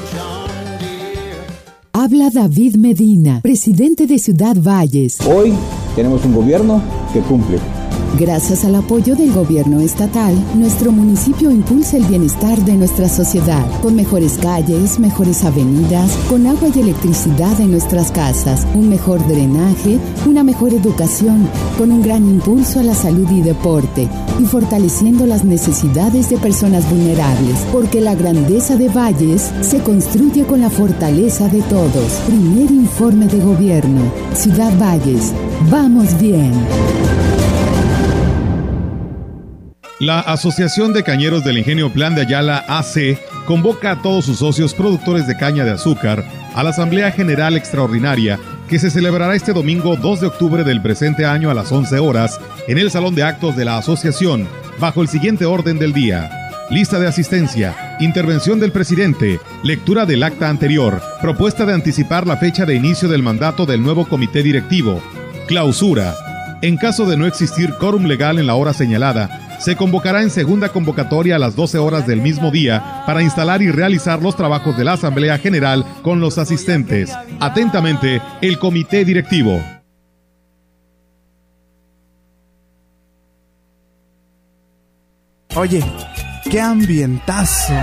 Habla 1.94 2.32
David 2.34 2.76
Medina, 2.76 3.40
presidente 3.42 4.08
de 4.08 4.20
Ciudad 4.20 4.58
Valles. 4.58 5.20
Hoy 5.26 5.54
tenemos 5.96 6.26
un 6.26 6.34
gobierno 6.34 6.84
que 7.14 7.22
cumple. 7.22 7.60
Gracias 8.18 8.66
al 8.66 8.76
apoyo 8.76 9.16
del 9.16 9.32
gobierno 9.32 9.80
estatal, 9.80 10.34
nuestro 10.56 10.92
municipio 10.92 11.52
impulsa 11.52 11.98
el 11.98 12.06
bienestar 12.06 12.58
de 12.66 12.74
nuestra 12.74 13.08
sociedad, 13.08 13.66
con 13.82 13.96
mejores 13.96 14.38
calles, 14.38 15.00
mejores 15.00 15.44
avenidas, 15.46 16.12
con 16.28 16.46
agua 16.48 16.70
y 16.74 16.80
electricidad 16.80 17.60
en 17.62 17.72
nuestras 17.72 18.12
casas, 18.12 18.66
un 18.74 18.90
mejor 18.90 19.26
drenaje, 19.28 20.00
una 20.26 20.44
mejor 20.44 20.74
educación, 20.74 21.48
con 21.78 21.92
un 21.92 22.02
gran 22.02 22.28
impulso 22.28 22.80
a 22.80 22.84
la 22.84 22.96
salud 22.96 23.30
y 23.32 23.42
deporte, 23.42 24.10
y 24.40 24.46
fortaleciendo 24.46 25.26
las 25.26 25.46
necesidades 25.46 26.30
de 26.30 26.38
personas 26.38 26.90
vulnerables, 26.90 27.60
porque 27.72 28.02
la 28.02 28.16
grandeza 28.16 28.76
de 28.76 28.90
Valles 28.90 29.52
se 29.62 29.80
construye 29.80 30.46
con 30.46 30.62
la 30.62 30.70
fortaleza 30.70 31.48
de 31.48 31.62
todos. 31.64 32.14
Primer 32.28 32.72
informe 32.72 33.28
de 33.28 33.40
gobierno, 33.40 34.02
Ciudad 34.34 34.74
Valles, 34.78 35.32
vamos 35.70 36.20
bien. 36.20 36.52
La 40.00 40.22
Asociación 40.22 40.94
de 40.94 41.04
Cañeros 41.04 41.44
del 41.44 41.58
Ingenio 41.58 41.92
Plan 41.92 42.16
de 42.16 42.22
Ayala 42.22 42.64
AC 42.70 43.20
convoca 43.46 43.92
a 43.92 44.02
todos 44.02 44.24
sus 44.24 44.40
socios 44.40 44.74
productores 44.74 45.28
de 45.28 45.36
caña 45.36 45.66
de 45.66 45.72
azúcar 45.72 46.24
a 46.56 46.64
la 46.64 46.70
Asamblea 46.70 47.12
General 47.12 47.58
Extraordinaria 47.58 48.40
que 48.70 48.80
se 48.80 48.92
celebrará 48.92 49.36
este 49.36 49.52
domingo 49.52 49.98
2 49.98 50.22
de 50.22 50.28
octubre 50.28 50.64
del 50.64 50.82
presente 50.82 51.26
año 51.26 51.50
a 51.50 51.54
las 51.54 51.70
11 51.70 52.00
horas 52.00 52.40
en 52.70 52.78
el 52.78 52.90
Salón 52.92 53.14
de 53.14 53.24
Actos 53.24 53.58
de 53.58 53.66
la 53.66 53.78
Asociación 53.78 54.48
bajo 54.80 55.02
el 55.02 55.10
siguiente 55.10 55.46
orden 55.46 55.78
del 55.80 55.92
día. 55.92 56.32
Lista 56.70 56.98
de 56.98 57.08
asistencia, 57.08 57.98
intervención 58.00 58.58
del 58.62 58.72
presidente, 58.72 59.42
lectura 59.64 60.06
del 60.06 60.24
acta 60.24 60.48
anterior, 60.48 61.02
propuesta 61.20 61.66
de 61.66 61.74
anticipar 61.74 62.26
la 62.26 62.38
fecha 62.38 62.66
de 62.66 62.76
inicio 62.76 63.10
del 63.10 63.22
mandato 63.22 63.66
del 63.66 63.84
nuevo 63.84 64.08
comité 64.08 64.44
directivo, 64.44 65.04
clausura. 65.46 66.16
En 66.62 66.78
caso 66.78 67.06
de 67.06 67.18
no 67.18 67.26
existir 67.26 67.74
quórum 67.74 68.06
legal 68.06 68.40
en 68.40 68.48
la 68.48 68.56
hora 68.56 68.72
señalada, 68.74 69.49
se 69.60 69.76
convocará 69.76 70.22
en 70.22 70.30
segunda 70.30 70.70
convocatoria 70.70 71.36
a 71.36 71.40
las 71.40 71.56
12 71.56 71.78
horas 71.78 72.08
del 72.08 72.22
mismo 72.22 72.52
día 72.52 73.04
para 73.06 73.22
instalar 73.22 73.62
y 73.62 73.72
realizar 73.72 74.22
los 74.22 74.36
trabajos 74.36 74.78
de 74.78 74.86
la 74.86 74.94
Asamblea 74.94 75.38
General 75.38 75.86
con 76.02 76.20
los 76.20 76.38
asistentes. 76.38 77.12
Atentamente, 77.40 78.22
el 78.42 78.58
Comité 78.58 79.06
Directivo. 79.06 79.62
Oye, 85.56 85.84
qué 86.50 86.62
ambientazo. 86.62 87.74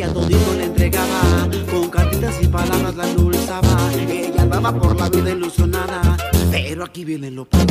Ella 0.00 0.14
todito 0.14 0.54
le 0.56 0.64
entregaba, 0.64 1.46
con 1.70 1.90
cartitas 1.90 2.34
y 2.40 2.46
palabras 2.46 2.96
la 2.96 3.06
endulzaba. 3.10 3.92
Ella 3.92 4.42
andaba 4.42 4.72
por 4.72 4.98
la 4.98 5.10
vida 5.10 5.30
ilusionada, 5.30 6.16
pero 6.50 6.84
aquí 6.86 7.04
viene 7.04 7.30
lo 7.30 7.44
peor. 7.44 7.66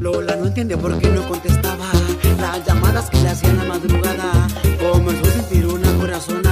Lola 0.00 0.36
no 0.36 0.46
entiende 0.46 0.76
por 0.76 0.96
qué 1.00 1.08
no 1.08 1.26
contestaba 1.26 1.90
las 2.38 2.64
llamadas 2.64 3.10
que 3.10 3.20
le 3.22 3.28
hacían 3.28 3.56
la 3.56 3.64
madrugada. 3.64 4.46
Comenzó 4.78 5.28
a 5.28 5.32
sentir 5.32 5.66
una 5.66 5.92
corazonada 5.94 6.49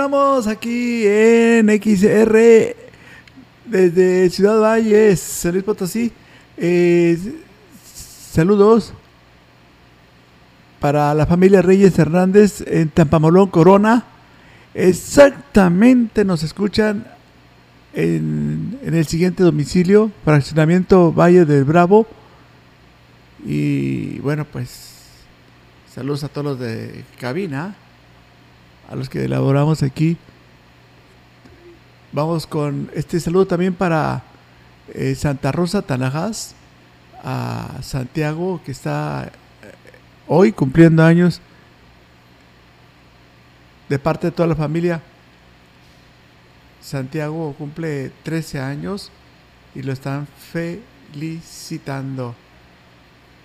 Continuamos 0.00 0.46
aquí 0.46 1.06
en 1.06 1.68
XR 1.68 2.74
desde 3.66 4.30
Ciudad 4.30 4.58
Valles, 4.58 5.20
San 5.20 5.52
Luis 5.52 5.62
Potosí. 5.62 6.10
Eh, 6.56 7.18
saludos 8.32 8.94
para 10.80 11.12
la 11.12 11.26
familia 11.26 11.60
Reyes 11.60 11.98
Hernández 11.98 12.64
en 12.66 12.88
Tampamolón, 12.88 13.48
Corona. 13.48 14.06
Exactamente 14.72 16.24
nos 16.24 16.44
escuchan 16.44 17.06
en, 17.92 18.78
en 18.82 18.94
el 18.94 19.04
siguiente 19.04 19.42
domicilio, 19.42 20.10
fraccionamiento 20.24 21.12
Valle 21.12 21.44
del 21.44 21.64
Bravo. 21.64 22.06
Y 23.44 24.18
bueno, 24.20 24.46
pues 24.50 24.92
saludos 25.94 26.24
a 26.24 26.28
todos 26.28 26.46
los 26.46 26.58
de 26.58 27.04
cabina, 27.18 27.76
a 28.90 28.96
los 28.96 29.08
que 29.08 29.24
elaboramos 29.24 29.82
aquí. 29.82 30.16
Vamos 32.12 32.46
con 32.46 32.90
este 32.92 33.20
saludo 33.20 33.46
también 33.46 33.72
para 33.72 34.24
eh, 34.92 35.14
Santa 35.14 35.52
Rosa 35.52 35.80
Tanajas, 35.80 36.56
a 37.22 37.78
Santiago 37.82 38.60
que 38.64 38.72
está 38.72 39.30
eh, 39.62 39.72
hoy 40.26 40.50
cumpliendo 40.50 41.04
años 41.04 41.40
de 43.88 43.98
parte 43.98 44.26
de 44.26 44.32
toda 44.32 44.48
la 44.48 44.56
familia. 44.56 45.00
Santiago 46.80 47.54
cumple 47.56 48.10
13 48.24 48.58
años 48.58 49.12
y 49.74 49.82
lo 49.82 49.92
están 49.92 50.26
felicitando. 51.12 52.34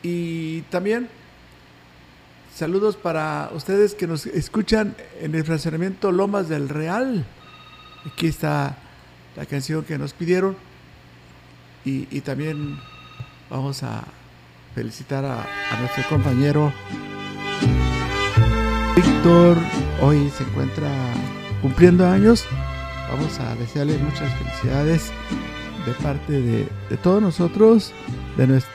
Y 0.01 0.61
también 0.63 1.07
saludos 2.55 2.95
para 2.95 3.51
ustedes 3.53 3.95
que 3.95 4.07
nos 4.07 4.25
escuchan 4.25 4.95
en 5.19 5.35
el 5.35 5.43
fraccionamiento 5.43 6.13
Lomas 6.13 6.47
del 6.47 6.69
Real. 6.69 7.25
Aquí 8.05 8.27
está 8.27 8.77
la 9.35 9.45
canción 9.45 9.83
que 9.83 9.97
nos 9.97 10.13
pidieron. 10.13 10.55
Y, 11.83 12.21
también 12.21 12.79
vamos 13.47 13.83
a 13.83 14.05
felicitar 14.73 15.23
a, 15.23 15.45
nuestro 15.79 16.03
compañero 16.09 16.73
Víctor. 18.95 19.57
Hoy 20.01 20.31
se 20.35 20.43
encuentra 20.43 20.89
cumpliendo 21.61 22.07
años. 22.07 22.45
Vamos 23.11 23.39
a 23.39 23.53
desearle 23.55 23.99
muchas 23.99 24.33
felicidades 24.33 25.11
de 25.85 25.91
parte 26.01 26.41
de, 26.41 26.97
todos 27.03 27.21
nosotros, 27.21 27.93
de, 28.35 28.47
nuestra, 28.47 28.73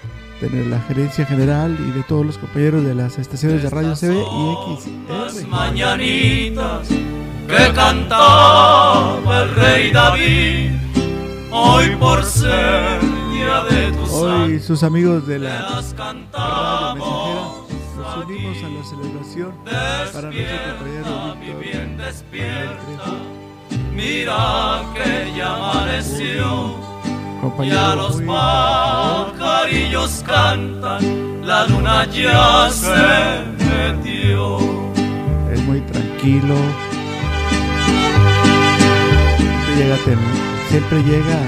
de 0.48 0.64
la 0.66 0.80
gerencia 0.80 1.26
general 1.26 1.76
y 1.78 1.90
de 1.92 2.02
todos 2.02 2.24
los 2.24 2.38
compañeros 2.38 2.84
de 2.84 2.94
las 2.94 3.18
estaciones 3.18 3.62
de 3.62 3.70
radio 3.70 3.94
CB 3.94 4.12
y 4.12 5.08
Las 5.08 5.34
XR. 5.34 5.46
mañanitas 5.48 6.88
que 6.88 7.72
cantaba 7.74 9.42
el 9.42 9.54
rey 9.54 9.90
David, 9.90 10.70
hoy 11.50 11.96
por 11.96 12.24
ser 12.24 13.00
día 13.32 13.64
de 13.70 13.92
tu 13.92 14.14
Hoy 14.14 14.60
sus 14.60 14.82
amigos 14.82 15.26
de 15.26 15.40
la 15.40 15.54
las 15.54 15.94
radio 15.94 15.96
cantamos 15.96 16.96
mensajera 16.98 17.70
nos 18.00 18.16
unimos 18.24 18.56
a 18.64 18.68
la 18.68 18.84
celebración 18.84 19.52
para 20.12 20.30
nuestro 20.30 20.58
compañero 20.78 21.36
Víctor. 21.40 21.96
despierta. 22.06 23.04
Mira 23.94 24.82
que 24.94 25.32
ya 25.36 25.54
amaneció. 25.54 26.74
Compañero 27.40 27.76
Ya 27.76 27.94
los 27.94 28.20
pajarillos 29.40 30.22
cantan, 30.26 31.46
la 31.46 31.66
luna 31.66 32.06
ya 32.06 32.70
se 32.70 33.44
metió. 33.64 34.58
Es 35.52 35.60
muy 35.62 35.80
tranquilo. 35.80 36.54
Siempre 39.36 39.74
llega, 39.76 39.96
siempre 40.68 41.02
llega 41.02 41.38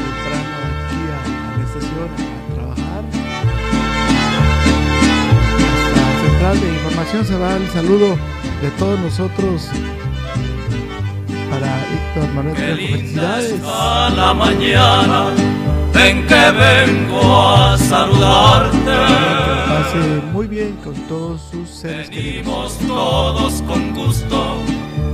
temprano 0.00 0.54
aquí 0.68 1.00
a, 1.12 1.56
la 1.56 1.64
estación 1.64 2.08
a 2.08 2.54
trabajar. 2.54 3.02
Hasta 5.84 6.04
central 6.22 6.60
de 6.60 6.68
información 6.74 7.24
se 7.26 7.36
va 7.36 7.56
el 7.56 7.68
saludo 7.68 8.16
de 8.62 8.70
todos 8.78 8.98
nosotros 9.00 9.68
para 11.52 11.84
Víctor 11.90 12.34
Manuel. 12.34 12.56
Qué 12.56 12.62
Trejo. 12.62 12.78
linda 12.78 12.96
Felicidades. 12.96 13.52
está 13.52 14.10
la 14.10 14.34
mañana 14.34 15.30
en 15.94 16.26
que 16.26 16.44
vengo 16.66 17.48
a 17.48 17.76
saludarte. 17.76 18.96
Pase 19.68 20.22
muy 20.32 20.46
bien 20.46 20.76
con 20.82 20.94
todos 21.08 21.42
sus 21.50 21.68
seres 21.68 22.08
queridos. 22.08 22.78
Venimos 22.78 22.78
todos 22.88 23.62
con 23.62 23.94
gusto 23.94 24.56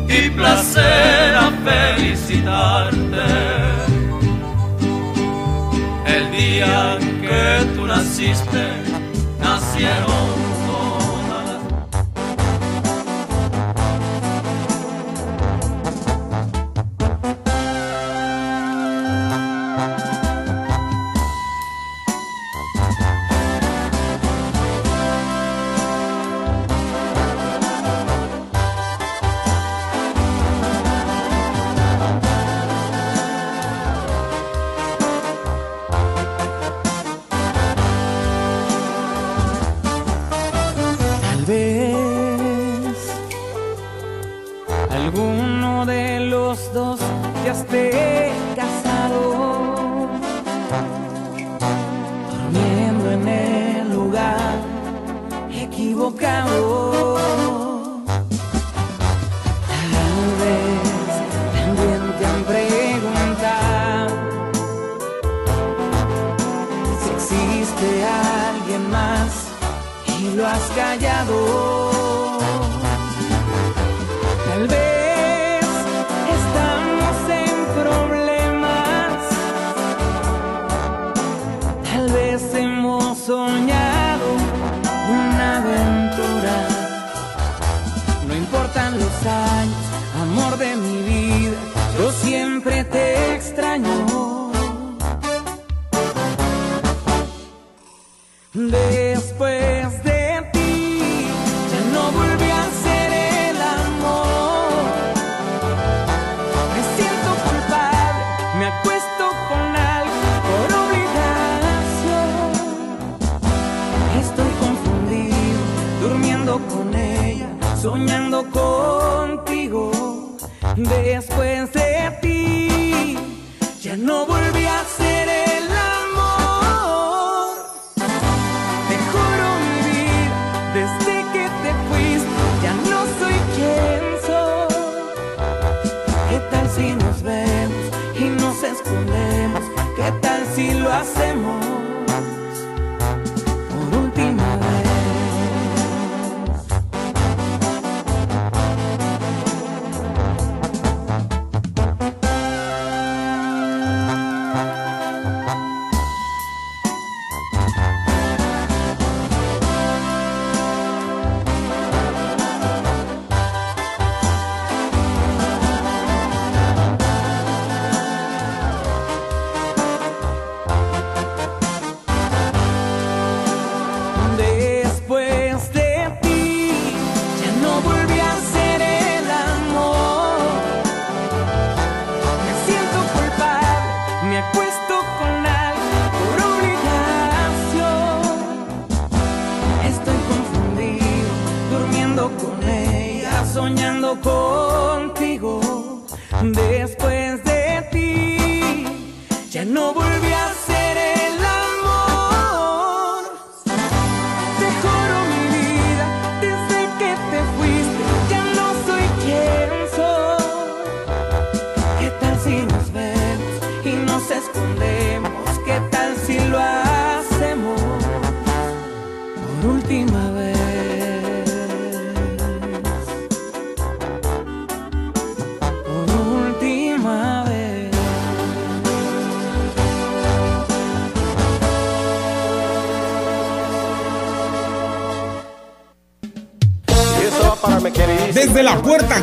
y 0.09 0.31
placer 0.31 1.35
a 1.35 1.51
felicitarte. 1.67 3.27
El 6.07 6.31
día 6.31 6.99
que 7.21 7.67
tú 7.75 7.87
naciste, 7.87 8.65
nacieron 9.41 10.48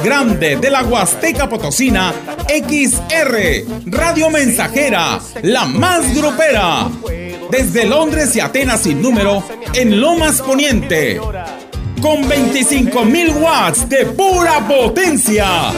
grande 0.05 0.55
de 0.57 0.69
la 0.69 0.83
Huasteca 0.83 1.49
Potosina, 1.49 2.13
XR, 2.47 3.65
Radio 3.87 4.29
Mensajera, 4.29 5.19
la 5.41 5.65
más 5.65 6.15
grupera. 6.15 6.87
Desde 7.49 7.85
Londres 7.85 8.35
y 8.35 8.39
Atenas 8.39 8.81
sin 8.81 9.01
número, 9.01 9.43
en 9.73 9.99
Lomas 9.99 10.43
Poniente. 10.43 11.19
Con 12.01 12.29
25.000 12.29 13.41
watts 13.41 13.89
de 13.89 14.05
pura 14.05 14.59
potencia. 14.67 15.71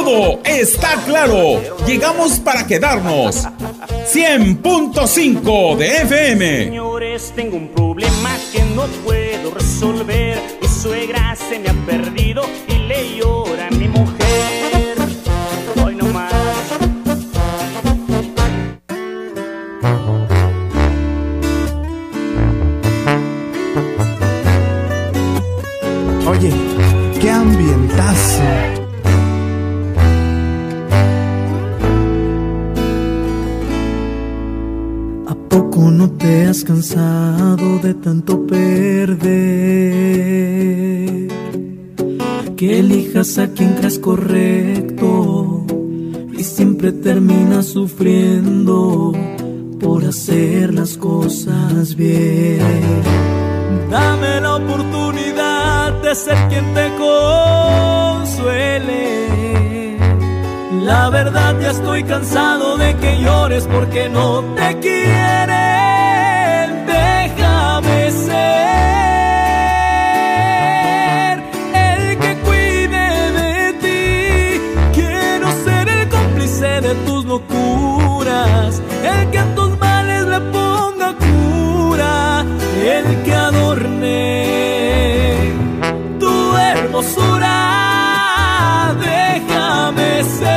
Todo 0.03 0.41
está 0.43 1.01
claro. 1.05 1.61
Llegamos 1.87 2.37
para 2.41 2.67
quedarnos. 2.67 3.47
100.5 4.13 5.77
de 5.77 5.87
FM. 6.01 6.63
Señores, 6.65 7.31
tengo 7.33 7.55
un 7.55 7.69
problema 7.69 8.37
que 8.51 8.61
no 8.75 8.85
puedo 9.05 9.51
resolver. 9.51 10.37
Mi 10.61 10.67
suegra 10.67 11.37
se 11.37 11.57
me 11.57 11.69
ha 11.69 11.85
perdido 11.85 12.43
y 12.67 12.73
le 12.79 13.15
llora 13.15 13.52
poco 35.53 35.91
no 35.91 36.09
te 36.11 36.47
has 36.47 36.63
cansado 36.63 37.77
de 37.77 37.93
tanto 37.93 38.47
perder? 38.47 39.27
Que 42.57 42.79
elijas 42.79 43.37
a 43.37 43.49
quien 43.49 43.73
creas 43.75 43.99
correcto 43.99 45.65
y 46.35 46.43
siempre 46.43 46.91
terminas 46.91 47.67
sufriendo 47.67 49.13
por 49.79 50.03
hacer 50.05 50.73
las 50.73 50.97
cosas 50.97 51.95
bien. 51.95 53.03
Dame 53.91 54.41
la 54.41 54.55
oportunidad 54.55 56.01
de 56.01 56.15
ser 56.15 56.37
quien 56.49 56.65
te 56.73 56.89
consuele. 56.97 58.33
La 60.83 61.09
verdad 61.09 61.57
ya 61.61 61.71
estoy 61.71 62.03
cansado 62.03 62.77
de 62.77 62.93
que 62.97 63.17
llores 63.21 63.65
porque 63.67 64.09
no 64.09 64.41
te 64.53 64.79
quieren. 64.79 65.55
Déjame 66.85 68.11
ser 68.11 69.53
el 71.73 72.17
que 72.19 72.37
cuide 72.43 73.31
de 73.39 73.73
ti. 73.83 74.59
Quiero 74.93 75.51
ser 75.63 75.87
el 75.87 76.09
cómplice 76.09 76.81
de 76.81 76.95
tus 77.05 77.23
locuras, 77.23 78.81
el 79.05 79.31
que 79.31 79.39
a 79.39 79.55
tus 79.55 79.79
males 79.79 80.25
le 80.25 80.41
ponga 80.51 81.15
cura, 81.15 82.45
el 82.83 83.23
que 83.23 83.33
adorne 83.33 84.33
tu 86.19 86.57
hermosura. 86.57 88.02
Ser 90.23 90.53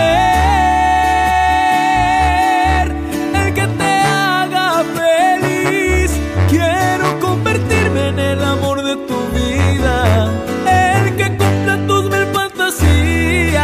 el 3.35 3.49
que 3.55 3.67
te 3.67 3.85
haga 3.85 4.85
feliz. 4.99 6.11
Quiero 6.49 7.19
convertirme 7.21 8.09
en 8.09 8.19
el 8.19 8.45
amor 8.45 8.83
de 8.83 8.95
tu 9.09 9.19
vida, 9.39 10.31
el 10.99 11.17
que 11.17 11.27
cumpla 11.37 11.75
tus 11.87 12.05
mil 12.05 12.27
fantasías. 12.33 13.57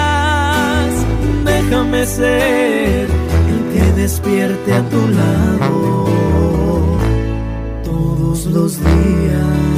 Déjame 1.45 2.07
ser 2.07 3.09
el 3.53 3.61
que 3.73 3.85
despierte 4.03 4.75
a 4.75 4.83
tu 4.89 5.09
lado 5.09 6.07
todos 7.85 8.47
los 8.47 8.79
días. 8.79 9.72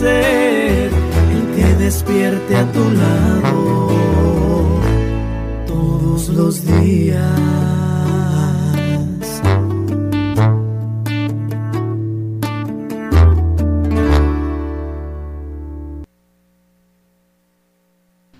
El 0.00 0.90
que 1.56 1.74
despierte 1.74 2.56
a 2.56 2.70
tu 2.70 2.88
lado 2.90 3.88
todos 5.66 6.28
los 6.28 6.64
días. 6.64 7.26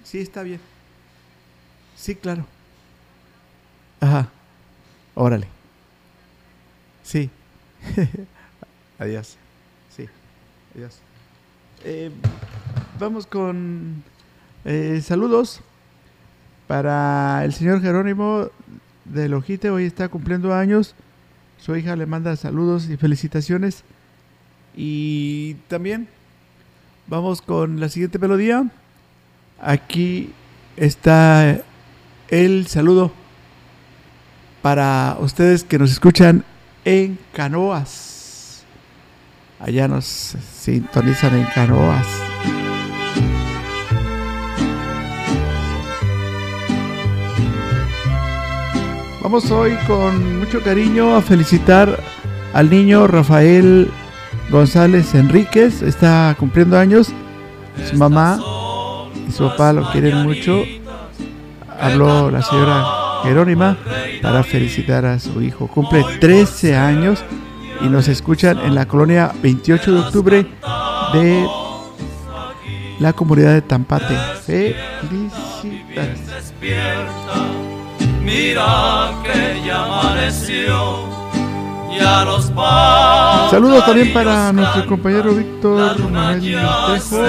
Sí, 0.05 0.21
está 0.21 0.45
bien. 0.45 0.61
Sí, 1.97 2.15
claro. 2.15 2.47
Ajá. 4.01 4.29
Órale. 5.17 5.49
Sí. 7.03 7.29
Adiós. 8.99 9.37
Sí. 9.95 10.09
Adiós. 10.77 11.01
Eh, 11.85 12.11
vamos 12.99 13.27
con 13.27 14.03
eh, 14.65 15.01
saludos 15.05 15.61
para 16.67 17.45
el 17.45 17.53
señor 17.53 17.81
Jerónimo 17.81 18.49
de 19.05 19.29
Lojite. 19.29 19.71
Hoy 19.71 19.85
está 19.85 20.09
cumpliendo 20.09 20.53
años. 20.53 20.95
Su 21.59 21.77
hija 21.77 21.95
le 21.95 22.07
manda 22.07 22.35
saludos 22.37 22.91
y 22.91 22.97
felicitaciones. 22.97 23.85
Y 24.77 25.55
también 25.69 26.09
vamos 27.07 27.43
con 27.43 27.79
la 27.79 27.89
siguiente 27.89 28.19
melodía. 28.19 28.69
Aquí 29.61 30.33
está 30.77 31.63
el 32.29 32.67
saludo 32.67 33.13
para 34.63 35.17
ustedes 35.21 35.63
que 35.63 35.79
nos 35.79 35.93
escuchan 35.93 36.45
en 36.85 37.19
canoas. 37.33 38.18
Allá 39.61 39.89
nos 39.89 40.37
sintonizan 40.61 41.37
en 41.37 41.45
canoas. 41.47 42.07
Vamos 49.21 49.51
hoy 49.51 49.77
con 49.89 50.39
mucho 50.39 50.63
cariño 50.63 51.17
a 51.17 51.23
felicitar 51.23 51.99
al 52.55 52.71
niño 52.71 53.09
Rafael 53.09 53.91
González 54.49 55.13
Enríquez. 55.17 55.83
Está 55.83 56.37
cumpliendo 56.39 56.79
años. 56.79 57.09
Su 57.91 57.97
mamá 57.97 58.39
y 59.29 59.33
su 59.33 59.49
papá 59.49 59.73
lo 59.73 59.91
quieren 59.91 60.23
mucho. 60.23 60.63
Habló 61.81 62.31
la 62.31 62.43
señora 62.43 62.85
Jerónima 63.25 63.77
para 64.23 64.45
felicitar 64.45 65.05
a 65.05 65.19
su 65.19 65.43
hijo. 65.43 65.67
Cumple 65.67 66.05
13 66.21 66.77
años 66.77 67.25
y 67.81 67.89
nos 67.89 68.09
escuchan 68.09 68.59
en 68.59 68.75
la 68.75 68.87
colonia 68.87 69.33
28 69.43 69.93
de 69.93 70.01
octubre 70.01 70.47
de 71.13 71.47
la 72.99 73.13
comunidad 73.13 73.55
de 73.55 73.63
Tampate. 73.63 74.17
Felicidades. 74.45 76.19
Saludos 83.51 83.87
también 83.87 84.13
para 84.13 84.53
nuestro 84.53 84.87
compañero 84.87 85.35
Víctor 85.35 86.11
Manuel 86.11 86.41
Trejo. 86.41 87.25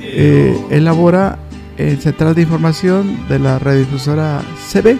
Eh, 0.00 0.66
elabora 0.70 1.38
en 1.76 2.00
Central 2.00 2.34
de 2.34 2.42
Información 2.42 3.28
de 3.28 3.38
la 3.38 3.58
radiodifusora 3.58 4.42
CB. 4.70 4.98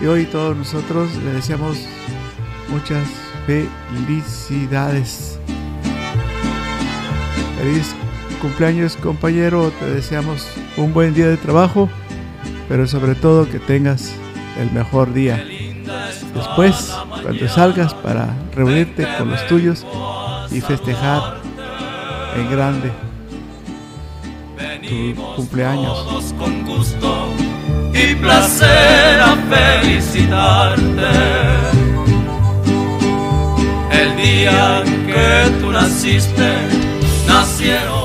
Y 0.00 0.06
hoy 0.06 0.24
todos 0.26 0.56
nosotros 0.56 1.10
le 1.24 1.32
deseamos 1.34 1.78
muchas 2.68 3.06
felicidades. 3.46 5.38
Feliz 7.58 7.94
cumpleaños 8.40 8.96
compañero, 8.96 9.72
te 9.78 9.86
deseamos 9.86 10.46
un 10.76 10.92
buen 10.92 11.14
día 11.14 11.28
de 11.28 11.36
trabajo, 11.36 11.88
pero 12.68 12.86
sobre 12.86 13.14
todo 13.14 13.48
que 13.48 13.58
tengas 13.58 14.12
el 14.60 14.70
mejor 14.72 15.12
día. 15.12 15.44
Después, 16.34 16.92
cuando 17.22 17.48
salgas 17.48 17.94
para 17.94 18.34
reunirte 18.54 19.06
con 19.18 19.30
los 19.30 19.46
tuyos 19.46 19.86
y 20.50 20.60
festejar 20.60 21.38
en 22.36 22.50
grande 22.50 22.92
tu 24.88 25.14
cumpleaños. 25.36 26.34
y 27.94 28.14
placer 28.16 29.20
a 29.20 29.36
felicitarte. 29.50 31.51
Que 34.42 35.50
tú 35.60 35.70
naciste, 35.70 36.52
nacieron 37.28 38.01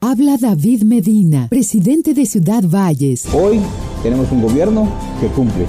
Habla 0.00 0.36
David 0.36 0.84
Medina, 0.84 1.48
presidente 1.48 2.14
de 2.14 2.24
Ciudad 2.24 2.62
Valles. 2.62 3.26
Hoy 3.34 3.58
tenemos 4.00 4.30
un 4.30 4.42
gobierno 4.42 4.88
que 5.20 5.26
cumple. 5.26 5.66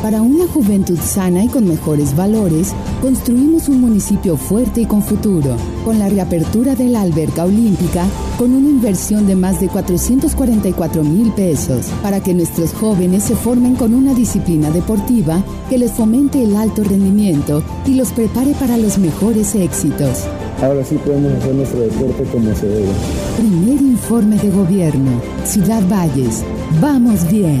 Para 0.00 0.22
una 0.22 0.46
juventud 0.46 0.98
sana 0.98 1.44
y 1.44 1.48
con 1.48 1.68
mejores 1.68 2.16
valores, 2.16 2.72
construimos 3.02 3.68
un 3.68 3.82
municipio 3.82 4.38
fuerte 4.38 4.80
y 4.80 4.86
con 4.86 5.02
futuro. 5.02 5.56
Con 5.84 5.98
la 5.98 6.08
reapertura 6.08 6.74
de 6.74 6.86
la 6.88 7.02
alberca 7.02 7.44
olímpica, 7.44 8.06
con 8.38 8.54
una 8.54 8.70
inversión 8.70 9.26
de 9.26 9.36
más 9.36 9.60
de 9.60 9.68
444 9.68 11.04
mil 11.04 11.30
pesos, 11.32 11.84
para 12.02 12.22
que 12.22 12.32
nuestros 12.32 12.72
jóvenes 12.72 13.24
se 13.24 13.36
formen 13.36 13.76
con 13.76 13.92
una 13.92 14.14
disciplina 14.14 14.70
deportiva 14.70 15.44
que 15.68 15.76
les 15.76 15.92
fomente 15.92 16.42
el 16.42 16.56
alto 16.56 16.82
rendimiento 16.82 17.62
y 17.84 17.94
los 17.94 18.10
prepare 18.12 18.54
para 18.54 18.78
los 18.78 18.96
mejores 18.96 19.54
éxitos. 19.54 20.24
Ahora 20.62 20.82
sí 20.84 20.96
podemos 20.96 21.32
hacer 21.34 21.54
nuestro 21.54 21.80
deporte 21.80 22.24
como 22.32 22.54
se 22.54 22.66
debe. 22.66 22.88
Primer 23.36 23.80
informe 23.80 24.36
de 24.36 24.50
gobierno. 24.50 25.20
Ciudad 25.44 25.82
Valles. 25.88 26.42
Vamos 26.80 27.30
bien. 27.30 27.60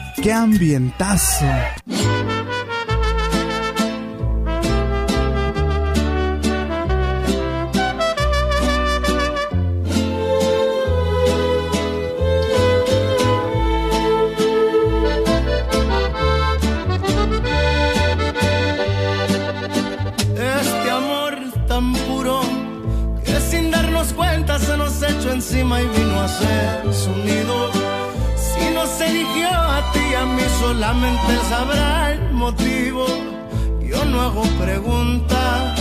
qué 0.15 0.33
ambientazo. 0.33 1.45
Este 20.35 20.91
amor 20.91 21.37
tan 21.67 21.93
puro 21.93 22.41
que 23.23 23.39
sin 23.39 23.71
darnos 23.71 24.13
cuenta 24.13 24.59
se 24.59 24.77
nos 24.77 25.01
echó 25.01 25.31
encima 25.31 25.81
y 25.81 25.87
vino 25.87 26.21
a 26.21 26.27
ser 26.27 26.93
su 26.93 27.11
nido. 27.23 27.60
Eligió 29.01 29.49
a 29.49 29.91
ti 29.91 29.99
y 30.11 30.13
a 30.13 30.25
mí 30.25 30.43
solamente 30.59 31.37
sabrá 31.49 32.13
el 32.13 32.31
motivo. 32.33 33.05
Yo 33.81 34.05
no 34.05 34.21
hago 34.21 34.43
preguntas, 34.59 35.79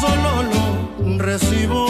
solo 0.00 0.42
lo 0.42 1.18
recibo. 1.18 1.86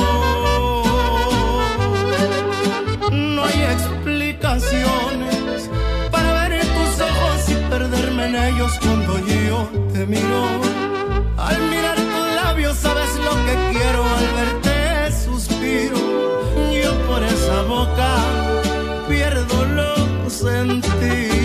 No 3.10 3.44
hay 3.44 3.62
explicaciones 3.74 5.70
para 6.10 6.48
ver 6.48 6.60
tus 6.60 7.00
ojos 7.00 7.48
y 7.48 7.54
perderme 7.70 8.26
en 8.26 8.36
ellos 8.36 8.72
cuando 8.80 9.18
yo 9.26 9.68
te 9.92 10.06
miro. 10.06 10.42
Al 11.36 11.60
mirar 11.70 11.96
tus 11.96 12.34
labios 12.34 12.76
sabes 12.76 13.14
lo 13.16 13.34
que 13.44 13.54
quiero, 13.72 14.04
al 14.04 14.28
verte 14.38 15.12
suspiro. 15.24 15.98
Yo 16.82 16.92
por 17.06 17.22
esa 17.22 17.62
boca 17.62 18.65
los 20.46 21.35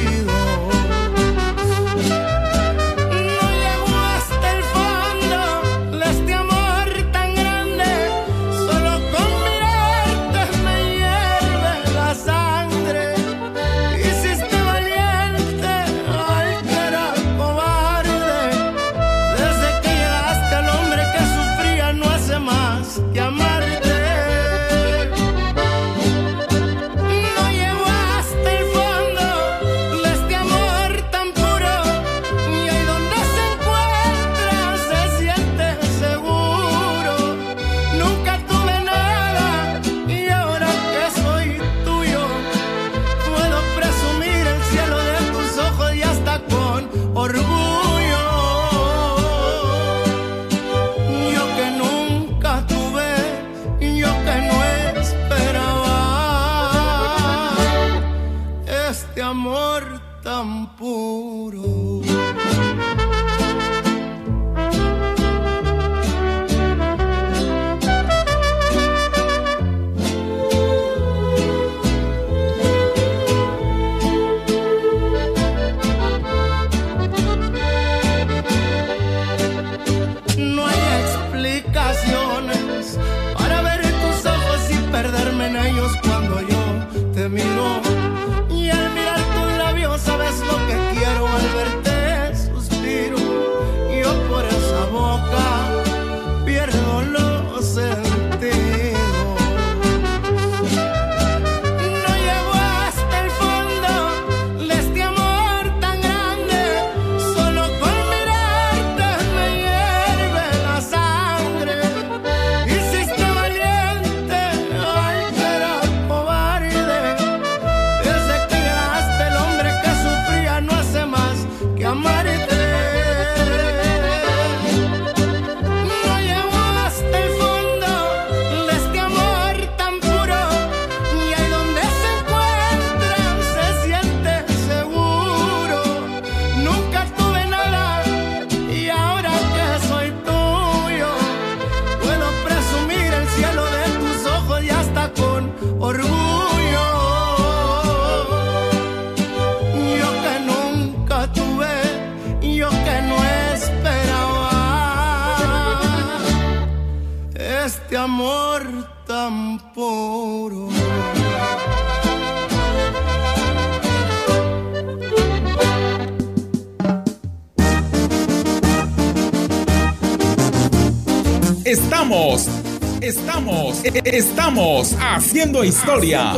Estamos 173.84 174.96
haciendo 175.00 175.64
historia, 175.64 176.34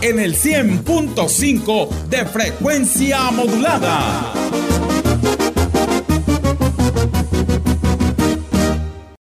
en 0.00 0.20
el 0.20 0.36
100.5 0.36 1.88
de 2.08 2.24
frecuencia 2.24 3.30
modulada. 3.32 4.41